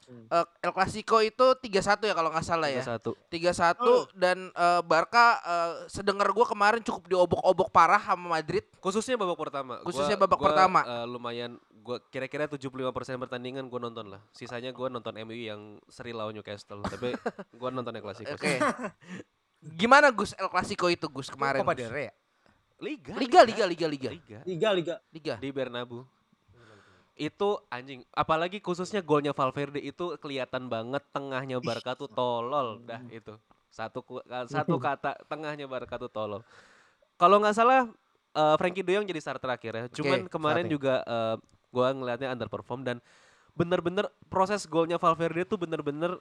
[0.10, 2.82] Eh, El Clasico itu 3-1 ya kalau nggak salah ya.
[2.82, 3.14] Satu.
[3.30, 4.10] 3-1 Oh.
[4.12, 8.66] dan eh, Barca eh, sedengar gua kemarin cukup diobok-obok parah sama Madrid.
[8.78, 9.78] Khususnya babak pertama.
[9.82, 10.80] Khususnya Gua- babak gua, pertama.
[10.82, 12.90] eh, lumayan gua kira-kira 75%
[13.20, 14.22] pertandingan gua nonton lah.
[14.32, 16.82] Sisanya gua nonton MU yang seri lawan Newcastle.
[16.82, 17.14] Tapi
[17.60, 18.26] gua nonton yang klasik.
[18.28, 18.58] Oke.
[19.76, 21.62] Gimana Gus El Clasico itu Gus kemarin?
[21.62, 22.14] Copa del Rey ya?
[22.80, 23.12] Liga.
[23.14, 24.10] Liga, Liga, Liga, Liga.
[24.10, 24.40] Liga.
[24.44, 25.36] liga liga Liga.
[25.36, 26.08] Di Bernabeu.
[27.20, 33.36] Itu anjing, apalagi khususnya golnya Valverde itu kelihatan banget tengahnya Barca tuh tolol dah itu.
[33.68, 34.24] Satu ka-
[34.56, 36.42] satu kata tengahnya Barca tuh tolol.
[37.20, 37.92] Kalau nggak salah
[38.36, 39.86] eh, Frankie De Jong jadi starter akhir ya.
[39.92, 40.74] Cuman kemarin starting.
[40.76, 41.36] juga eh,
[41.76, 42.98] gua ngelihatnya underperform dan
[43.56, 46.20] bener-bener proses golnya Valverde tuh bener-bener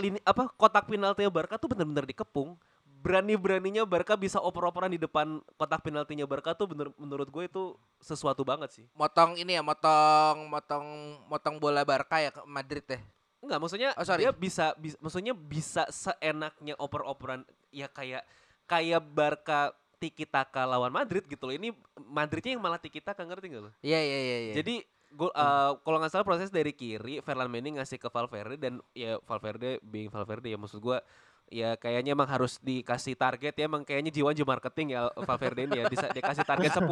[0.00, 2.56] lini apa kotak penaltinya Barca tuh bener-bener dikepung.
[3.00, 7.62] Berani-beraninya Barca bisa oper-operan di depan kotak penaltinya Barca tuh bener menurut gue itu
[7.96, 8.84] sesuatu banget sih.
[8.92, 10.86] Motong ini ya, motong motong
[11.24, 13.00] motong bola Barca ya ke Madrid ya.
[13.40, 14.28] Enggak, maksudnya Oh, sorry.
[14.28, 18.28] dia bisa, bis- maksudnya bisa seenaknya oper-operan ya kayak
[18.68, 21.56] kayak Barca tiki taka lawan Madrid gitu loh.
[21.56, 21.72] Ini
[22.04, 23.70] Madridnya yang malah tiki taka ngerti gak lo?
[23.80, 24.54] Iya, iya, iya, iya.
[24.60, 28.78] Jadi gol eh, kalau nggak salah proses dari kiri Ferland Mendy ngasih ke Valverde dan
[28.94, 31.02] ya Valverde being Valverde ya maksud gua
[31.50, 35.76] ya kayaknya emang harus dikasih target ya emang kayaknya jiwa jiwa marketing ya Valverde ini
[35.76, 36.86] ya bisa dikasih target 10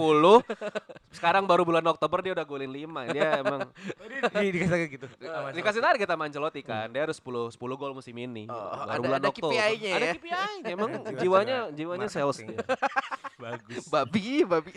[1.09, 3.71] sekarang baru bulan Oktober dia udah golin 5 dia emang
[4.35, 5.07] Di dikasih target gitu.
[5.17, 8.91] Eh, dikasih target sama Ancelotti kan dia harus 10 10 gol musim ini Oh, baru
[8.91, 10.13] ada- bulan ada Oktober KPI-nya ada ya.
[10.13, 12.59] KPI-nya emang Jiwa-jiwa jiwanya jiwanya sales dia.
[13.39, 13.87] Bagus.
[13.87, 14.75] babi, babi.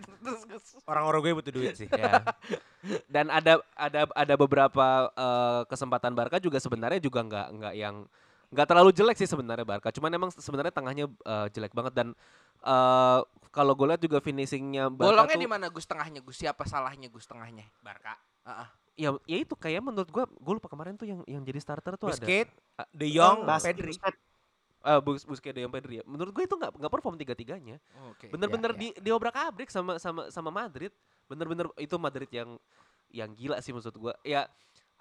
[0.86, 1.90] Orang-orang gue butuh duit sih.
[1.90, 2.22] ya.
[3.14, 8.06] Dan ada ada ada beberapa eh, kesempatan Barca juga sebenarnya juga nggak nggak yang
[8.52, 9.89] nggak terlalu jelek sih sebenarnya Barca.
[9.89, 12.08] Cuman emang sebenarnya tengahnya eh, jelek banget dan
[12.62, 13.20] eh
[13.52, 16.38] kalau gue lihat juga finishingnya Barca Bolongnya tuh, di mana Gus tengahnya Gus?
[16.39, 17.66] Siapa salahnya Gus tengahnya?
[17.80, 18.16] Barca.
[18.47, 18.68] Heeh.
[18.99, 22.12] ya ya itu kayak menurut gue gue lupa kemarin tuh yang yang jadi starter tuh
[22.12, 22.52] ada Busquets,
[22.91, 23.95] De Jong, Bas- Pedri.
[24.82, 26.04] eh Bus Busquets de Jong Pedri ya.
[26.04, 27.80] Menurut gue itu nggak nggak perform tiga tiganya.
[28.12, 28.28] Oke.
[28.30, 28.78] Bener-bener ya.
[28.78, 30.91] di diobrak abrik sama sama sama Madrid.
[31.32, 32.60] Bener-bener itu Madrid yang
[33.12, 34.14] yang gila sih maksud gua.
[34.28, 34.47] Ya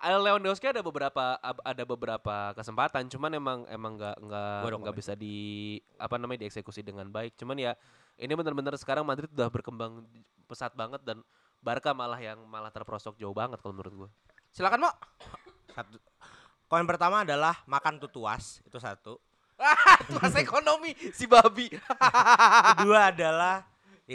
[0.00, 5.12] Lewandowski ada beberapa ada beberapa kesempatan, cuman emang emang nggak nggak Gua dong nggak bisa
[5.12, 7.36] di apa namanya dieksekusi dengan baik.
[7.36, 7.76] Cuman ya
[8.16, 10.08] ini bener-bener sekarang Madrid udah berkembang
[10.48, 11.20] pesat banget dan
[11.60, 14.10] Barca malah yang malah terprosok jauh banget kalau menurut gua.
[14.50, 14.90] Silakan, Mo.
[15.76, 16.00] Satu.
[16.70, 19.20] Koin pertama adalah makan tutuas, itu satu.
[20.08, 21.68] Tuas ekonomi si babi.
[21.68, 23.60] Kedua adalah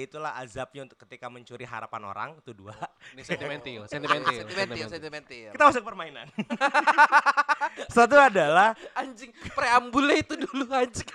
[0.03, 2.75] itulah azabnya untuk ketika mencuri harapan orang, itu dua.
[3.15, 5.51] Ini sentimental, sentimental, sentimental, sentimental.
[5.55, 6.27] Kita masuk permainan.
[7.95, 11.07] satu adalah Anjing, preambulnya itu dulu anjing.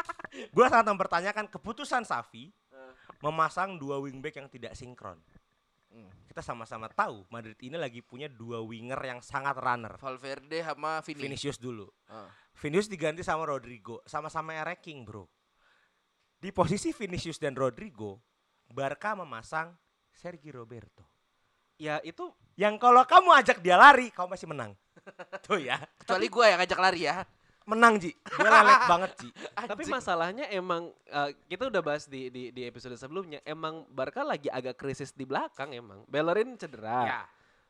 [0.56, 2.48] gue sangat mempertanyakan keputusan Safi
[3.22, 5.20] memasang dua wingback yang tidak sinkron.
[5.92, 6.10] Hmm.
[6.26, 10.00] Kita sama-sama tahu Madrid ini lagi punya dua winger yang sangat runner.
[10.00, 11.28] Valverde sama Vini.
[11.28, 11.86] Vinicius dulu.
[12.08, 12.26] Ah.
[12.58, 15.28] Vinicius diganti sama Rodrigo, sama-sama ranking, Bro.
[16.42, 18.18] Di posisi Vinicius dan Rodrigo,
[18.66, 19.70] Barca memasang
[20.10, 21.06] Sergi Roberto.
[21.78, 24.76] Ya itu Yang kalau kamu ajak dia lari, kamu masih menang.
[25.46, 25.80] Tuh ya.
[25.96, 27.24] Kecuali gua yang ngajak lari ya.
[27.64, 28.12] Menang, Ji.
[28.12, 29.30] Dia lelek banget, Ji.
[29.56, 34.52] Tapi masalahnya emang eh, kita udah bahas di, di di episode sebelumnya, emang Barca lagi
[34.52, 36.04] agak krisis di belakang emang.
[36.10, 37.20] Bellerin cedera Ya.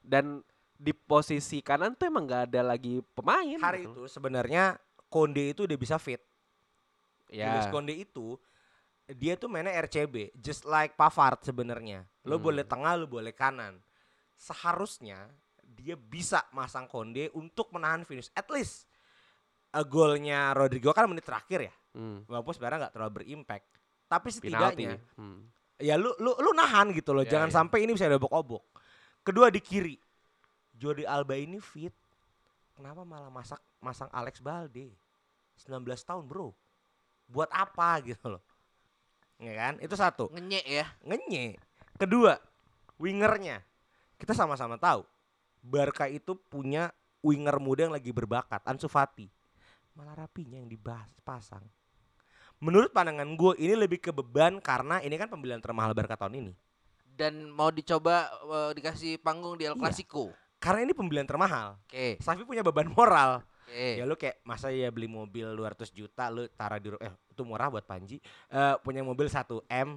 [0.02, 0.42] dan
[0.74, 3.60] di posisi kanan tuh emang nggak ada lagi pemain.
[3.60, 4.02] Hari gitu.
[4.02, 6.18] itu sebenarnya Konde itu udah bisa fit.
[7.30, 7.54] ya.
[7.54, 8.34] Julius Konde itu
[9.08, 12.06] dia tuh mainnya RCB, just like Pavard sebenarnya.
[12.22, 12.44] Lo Hmm.
[12.44, 13.76] boleh tengah, lo boleh kanan.
[14.36, 15.28] Seharusnya
[15.62, 18.30] dia bisa masang Konde untuk menahan finish.
[18.32, 18.86] At least
[19.70, 21.74] uh, golnya Rodrigo kan menit terakhir ya.
[21.92, 23.66] Hmm, Walaupun sebenarnya nggak terlalu berimpact.
[24.06, 24.44] Tapi penalti.
[24.84, 25.48] setidaknya Hmm.
[25.76, 27.22] ya lu lu lu nahan gitu loh.
[27.22, 27.54] Ya, Jangan ya.
[27.54, 28.62] sampai ini bisa dobok-obok.
[29.22, 29.96] Kedua di kiri.
[30.72, 31.94] Jordi Alba ini fit.
[32.74, 34.90] Kenapa malah masak masang Alex Balde?
[35.60, 36.50] 19 tahun, Bro.
[37.28, 38.42] Buat apa gitu loh.
[39.42, 39.74] Ya kan?
[39.82, 40.30] Itu satu.
[40.30, 40.86] Ngenyek ya.
[41.02, 41.58] Ngenye.
[41.98, 42.38] Kedua,
[43.02, 43.66] wingernya.
[44.14, 45.02] Kita sama-sama tahu.
[45.62, 49.26] Barca itu punya winger muda yang lagi berbakat, Ansu Fati.
[49.98, 51.62] Malah rapinya yang dibahas pasang.
[52.62, 56.52] Menurut pandangan gue ini lebih ke beban karena ini kan pembelian termahal Barca tahun ini.
[57.02, 59.82] Dan mau dicoba eh, dikasih panggung di El Iya.
[59.82, 60.30] Clasico.
[60.62, 61.74] Karena ini pembelian termahal.
[61.90, 62.22] Oke.
[62.22, 63.42] Safi punya beban moral.
[63.66, 63.98] Oke.
[63.98, 67.72] Ya lu kayak masa ya beli mobil 200 juta lu taruh di eh itu murah
[67.72, 68.20] buat Panji.
[68.52, 69.96] Eh punya mobil 1 M.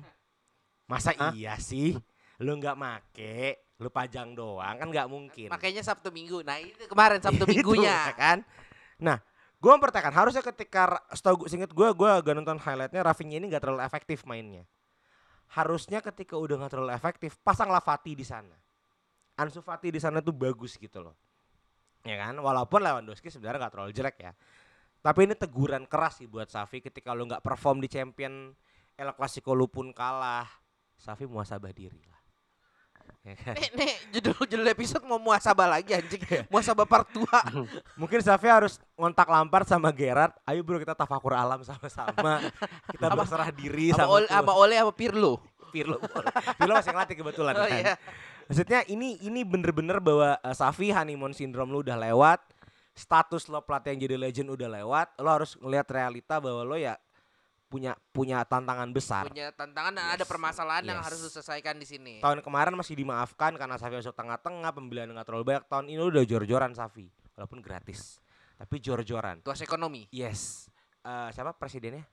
[0.87, 1.97] Masa iya sih?
[2.39, 5.47] Lu nggak make, lu pajang doang kan nggak mungkin.
[5.51, 6.43] Makanya Sabtu Minggu.
[6.43, 8.11] Nah, itu kemarin Sabtu Itu, Minggunya.
[8.11, 8.37] ya kan?
[8.99, 9.17] Nah,
[9.59, 13.63] gue mempertanyakan harusnya ketika setahu gue singkat gue gue agak nonton highlightnya Rafinha ini nggak
[13.63, 14.63] terlalu efektif mainnya.
[15.51, 18.55] Harusnya ketika udah nggak terlalu efektif pasanglah Fati di sana.
[19.35, 21.15] Ansu Fati di sana tuh bagus gitu loh.
[22.05, 22.37] Ya kan?
[22.37, 24.31] Walaupun Lewandowski sebenarnya nggak terlalu jelek ya.
[25.05, 28.49] Tapi ini teguran keras sih buat Safi ketika lu nggak perform di Champion
[28.97, 30.49] El Clasico lu pun kalah.
[30.97, 32.15] Safi muasabah diri lah.
[33.25, 33.53] Ya kan?
[33.53, 36.21] Nih, nih judul judul episode mau muasabah lagi anjing.
[36.53, 37.21] Muasabah part 2.
[38.01, 40.33] Mungkin Safi harus ngontak Lampard sama Gerard.
[40.45, 42.41] Ayo bro kita tafakur alam sama-sama.
[42.89, 45.33] kita berserah diri sama sama, Ole sama Ole sama Pirlo.
[45.73, 45.97] Pirlo.
[46.57, 47.77] Pirlo masih ngelatih kebetulan Oh kan.
[47.77, 47.93] iya.
[48.45, 52.41] Maksudnya ini ini bener-bener bahwa uh, Safi honeymoon syndrome lu udah lewat.
[52.95, 55.07] Status lo pelatih yang jadi legend udah lewat.
[55.19, 56.95] Lo harus ngelihat realita bahwa lo ya
[57.67, 59.27] punya punya tantangan besar.
[59.27, 60.31] Punya tantangan dan ada Yes.
[60.31, 61.05] permasalahan yang Yes.
[61.11, 62.13] harus diselesaikan di sini.
[62.23, 65.63] Tahun kemarin masih dimaafkan karena Safi masuk tengah-tengah, pembelian nggak terlalu banyak.
[65.67, 68.23] Tahun ini udah jor-joran Safi, walaupun gratis.
[68.55, 69.43] Tapi jor-joran.
[69.43, 70.07] Tuas ekonomi.
[70.15, 70.71] Yes.
[71.03, 72.07] Eh, siapa presidennya?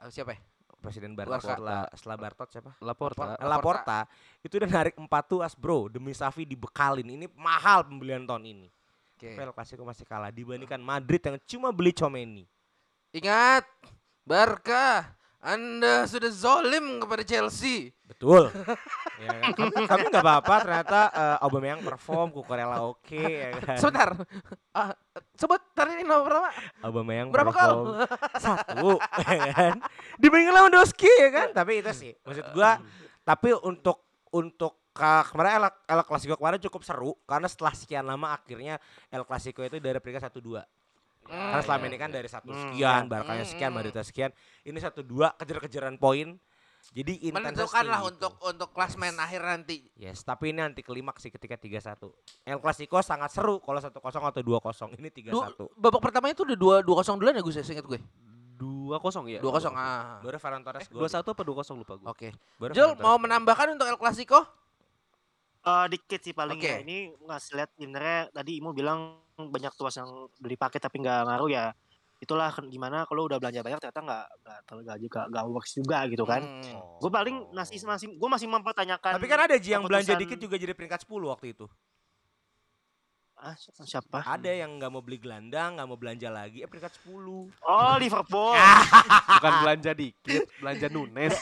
[0.00, 0.40] Eh, siapa ya?
[0.76, 1.50] Presiden Bartot Barca.
[1.56, 2.70] setelah, setelah Bartot siapa?
[2.80, 3.34] Laporta.
[3.36, 3.48] Laporta.
[3.48, 3.98] Laporta
[4.40, 8.68] itu udah narik empat tuas bro demi Safi dibekalin ini mahal pembelian tahun ini.
[9.16, 9.32] Oke.
[9.32, 12.44] Pel Clasico masih kalah dibandingkan Madrid yang cuma beli Comeni.
[13.16, 13.64] Ingat,
[14.28, 15.08] Barca,
[15.40, 17.96] Anda sudah zolim kepada Chelsea.
[18.04, 18.52] Betul.
[19.24, 19.56] ya kan?
[19.56, 23.80] Kami kami nggak apa-apa ternyata uh, Aubameyang perform, Kukurela oke ya kan.
[23.80, 24.20] Sebentar.
[24.76, 24.92] Ah,
[25.32, 26.48] sebut tadi ini nomor berapa?
[26.84, 28.04] Aubameyang Berapa perform
[28.36, 29.00] satu
[29.32, 29.74] ya kan.
[30.20, 31.48] Dibandingkan Lewandowski ya kan.
[31.56, 32.84] Tapi itu sih maksud gua
[33.24, 38.80] tapi untuk untuk kemarin El, El Clasico kemarin cukup seru karena setelah sekian lama akhirnya
[39.08, 40.64] El Clasico itu dari peringkat satu dua.
[41.26, 44.30] Karena selama ini kan dari satu sekian, Barkanya sekian, Madridnya sekian.
[44.62, 46.38] Ini satu dua kejar-kejaran poin.
[46.94, 48.46] Jadi Menentukan lah untuk itu.
[48.46, 49.90] untuk klasmen akhir nanti.
[49.98, 51.98] Yes, tapi ini nanti klimaks sih ketika 3-1.
[52.46, 54.94] El Clasico sangat seru kalau 1-0 atau 2-0.
[54.94, 55.58] Ini 3-1.
[55.58, 57.98] Du- babak pertama itu udah dua dua kosong duluan ya Gus ya seingat gue.
[58.54, 59.42] Dua kosong ya.
[59.42, 60.22] Dua kosong ah.
[60.22, 61.02] Baru Ferran Torres gol.
[61.02, 62.06] Dua satu apa dua kosong lupa gue.
[62.06, 62.28] Oke.
[62.56, 64.46] Baru Jul mau menambahkan untuk El Clasico?
[65.66, 66.70] Eh, dikit sih paling Oke.
[66.70, 66.78] ya.
[66.78, 71.50] Ini ngasih lihat sebenarnya tadi Imo bilang banyak tuas yang udah dipakai tapi nggak ngaruh
[71.50, 71.74] ya.
[72.22, 76.06] Itulah kan gimana kalau udah belanja banyak ternyata nggak nggak nggak juga nggak works juga
[76.06, 76.38] gitu kan.
[76.46, 77.02] Hmm.
[77.02, 79.18] Gue paling masih masih gue masih mempertanyakan.
[79.18, 81.66] Tapi kan ada Ji yang belanja dikit juga jadi peringkat 10 waktu itu.
[83.36, 84.24] Ah, si- siapa?
[84.24, 87.52] Ada yang nggak mau beli gelandang, nggak mau belanja lagi, eh peringkat 10.
[87.60, 88.56] Oh Liverpool.
[89.36, 91.36] Bukan belanja dikit, belanja Nunes.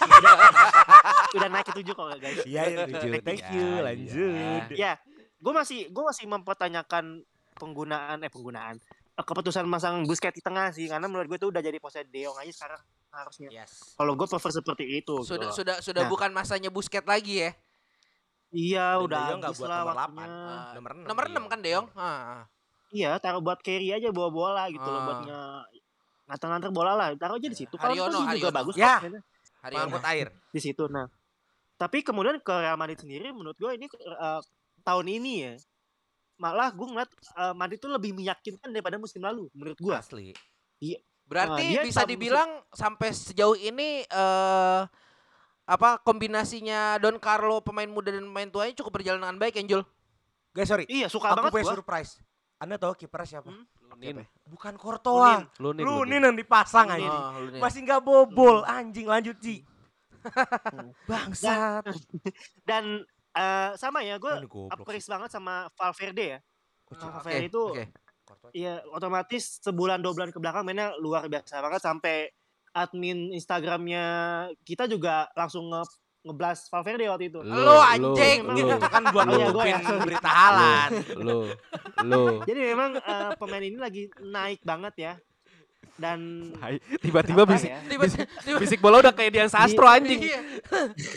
[1.34, 2.42] udah naik ke tujuh kok guys.
[2.45, 3.07] Iya, ya, lucu.
[3.20, 3.66] Thank you.
[3.68, 4.66] Ya, Lanjut.
[4.74, 4.92] Ya,
[5.38, 7.22] gue masih gue masih mempertanyakan
[7.55, 8.82] penggunaan eh penggunaan
[9.14, 12.26] eh, keputusan masang Busquets di tengah sih karena menurut gue itu udah jadi posisi De
[12.26, 12.80] Jong aja sekarang
[13.12, 13.49] harusnya.
[13.55, 13.95] Yes.
[13.95, 15.14] Kalau gue prefer seperti itu.
[15.16, 15.55] gitu Sudah loh.
[15.55, 16.11] sudah sudah Nah.
[16.11, 17.51] bukan masanya Busket lagi ya.
[18.55, 20.25] Iya, Dan udah De Jong nggak habis buat lah nomor waktunya.
[20.25, 20.31] 8.
[20.31, 21.03] Ah, Nomor 6.
[21.05, 21.87] Nomor 6 kan Deong.
[21.93, 22.43] Ah.
[22.89, 25.05] Iya, taruh buat carry aja bawa bola gitu loh Ah.
[25.05, 25.41] buat nge
[26.25, 27.07] nganter-nganter bola lah.
[27.13, 27.75] Taruh aja di situ.
[27.75, 28.57] Kalau Haryono, sih juga Haryono.
[28.57, 28.95] bagus Ya.
[29.61, 30.27] Hari Pengangkut air.
[30.49, 30.85] di situ.
[30.87, 31.07] Nah,
[31.75, 34.41] tapi kemudian ke Real Madrid sendiri menurut gue ini eh,
[34.81, 35.53] tahun ini ya
[36.37, 39.93] malah gue ngeliat eh, Madrid tuh lebih meyakinkan daripada musim lalu menurut gue.
[39.93, 40.31] Asli.
[41.25, 44.83] Berarti Nah, bisa dibilang sampai sejauh ini eh
[45.65, 49.81] apa kombinasinya Don Carlo pemain muda dan pemain tuanya cukup berjalan dengan baik Angel.
[50.53, 50.85] Guys, sorry.
[50.87, 51.75] Iya, suka Aku banget punya gua.
[51.75, 52.12] surprise.
[52.57, 53.51] Anda tahu kipernya siapa?
[53.51, 53.65] Hmm?
[53.91, 54.23] Lunin.
[54.47, 55.43] Bukan Courtois.
[55.59, 55.83] Lunin.
[55.83, 57.03] Lunin yang dipasang Lunin.
[57.03, 57.11] aja.
[57.11, 57.61] Oh, Lunin.
[57.61, 59.65] Masih nggak bobol, anjing lanjut Ji.
[61.11, 61.85] Bangsat.
[62.69, 63.03] Dan
[63.35, 65.11] eh, sama ya, gue Oh, sih.
[65.11, 66.39] banget sama Valverde ya.
[66.87, 67.85] Oh, Oke, Valverde itu oke.
[68.25, 68.53] Courtois.
[68.55, 72.17] Iya, otomatis sebulan dua bulan ke belakang mainnya luar biasa banget sampai
[72.75, 74.05] admin Instagramnya
[74.61, 75.83] kita juga langsung nge
[76.25, 77.39] ngeblas Valverde waktu itu.
[77.39, 78.39] Lu, anjing.
[78.43, 80.91] Lu, Itu kan buat iya, gua nutupin ya, berita halan.
[81.20, 81.39] lu,
[82.03, 82.22] lu.
[82.43, 85.14] Jadi memang eh, pemain ini lagi naik banget ya.
[85.95, 86.51] Dan
[86.99, 88.09] Tiba-tiba bisik, ya, Tiba-
[88.43, 90.18] tiba- bisik bola udah kayak Dian Sastro anjing.
[90.18, 90.41] Iya.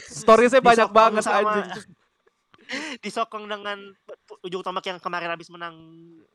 [0.06, 1.88] Storiesnya banyak banget sama- anjing.
[3.00, 3.80] disokong dengan
[4.44, 5.72] ujung tombak yang kemarin habis menang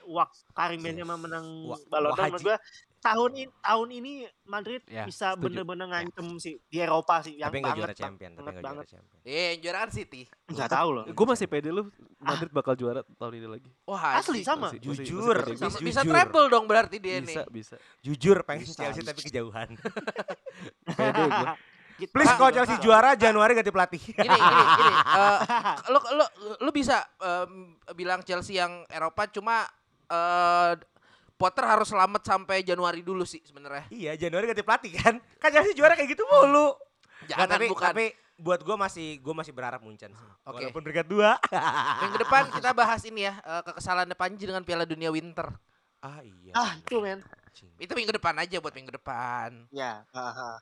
[0.02, 0.96] Wak Karim Yes.
[0.96, 2.24] Benzema menang d'Or Wahaji.
[2.24, 2.56] menurut gua
[3.02, 4.12] tahun ini tahun ini
[4.44, 8.38] Madrid Ya, bisa bener-bener ngancem sih di Eropa sih yang Tapi banget juara champion, tapi
[8.38, 8.86] banget nggak juara banget.
[8.88, 9.18] champion.
[9.24, 10.22] Eh, yang juara kan City.
[10.46, 11.82] nggak tahu loh Gue masih pede lu
[12.16, 13.68] Madrid bakal juara tahun ini lagi.
[13.82, 14.46] Wah, asli anjing.
[14.46, 15.36] sama Masih- masih- masih Jujur.
[15.36, 16.12] pede Bisa, bisa Jujur.
[16.12, 17.46] treble dong berarti dia Bisa, nih.
[17.50, 17.74] bisa.
[18.00, 19.10] Jujur pengen Bisa, Chelsea bisa.
[19.10, 19.68] tapi kejauhan.
[20.88, 21.50] Pede gue.
[21.94, 22.10] Gitu.
[22.10, 24.00] Please Ah, kalau Chelsea juara Januari ganti pelatih.
[24.00, 24.92] Gini, gini, gini.
[25.18, 25.38] eh,
[25.88, 26.24] lu, lu,
[26.58, 27.52] lu bisa em,
[27.92, 29.68] bilang Chelsea yang Eropa cuma
[30.04, 30.72] eh
[31.42, 33.90] Potter harus selamat sampai Januari dulu sih sebenarnya.
[33.90, 35.18] iya, Januari ganti pelatih kan.
[35.42, 36.70] Kan Chelsea juara kayak gitu mulu.
[36.70, 37.86] Nggak, Jangan tapi, bukan.
[37.90, 38.04] tapi
[38.38, 40.28] buat gue masih gue masih berharap Munchen sih.
[40.42, 40.62] Oke.
[40.62, 41.38] Walaupun peringkat dua.
[42.02, 45.50] Minggu depan kita bahas ini ya eh, kekesalan Panji dengan Piala Dunia Winter.
[46.02, 46.50] ah iya.
[46.54, 47.22] ah itu men
[47.78, 49.70] Itu minggu depan aja buat minggu depan.
[49.70, 50.56] ya ah, ah.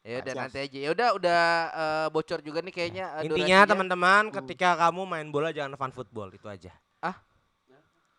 [0.00, 0.78] Ya udah nanti aja.
[0.80, 3.20] Ya udah udah eh, bocor juga nih kayaknya.
[3.20, 6.72] eh, Intinya teman-teman ketika kamu main bola jangan fun football itu aja.
[7.04, 7.20] Ah?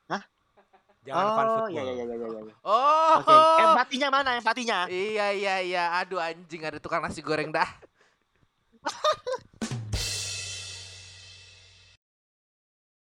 [0.06, 0.22] Hah?
[1.02, 1.70] Jangan fun oh football.
[1.74, 2.54] iya iya iya iya iya.
[2.62, 3.14] Oh.
[3.26, 3.34] Oke,
[3.66, 4.80] empatinya mana empatinya?
[4.86, 5.84] Iya iya iya.
[5.98, 7.66] Aduh anjing ada tukang nasi goreng dah.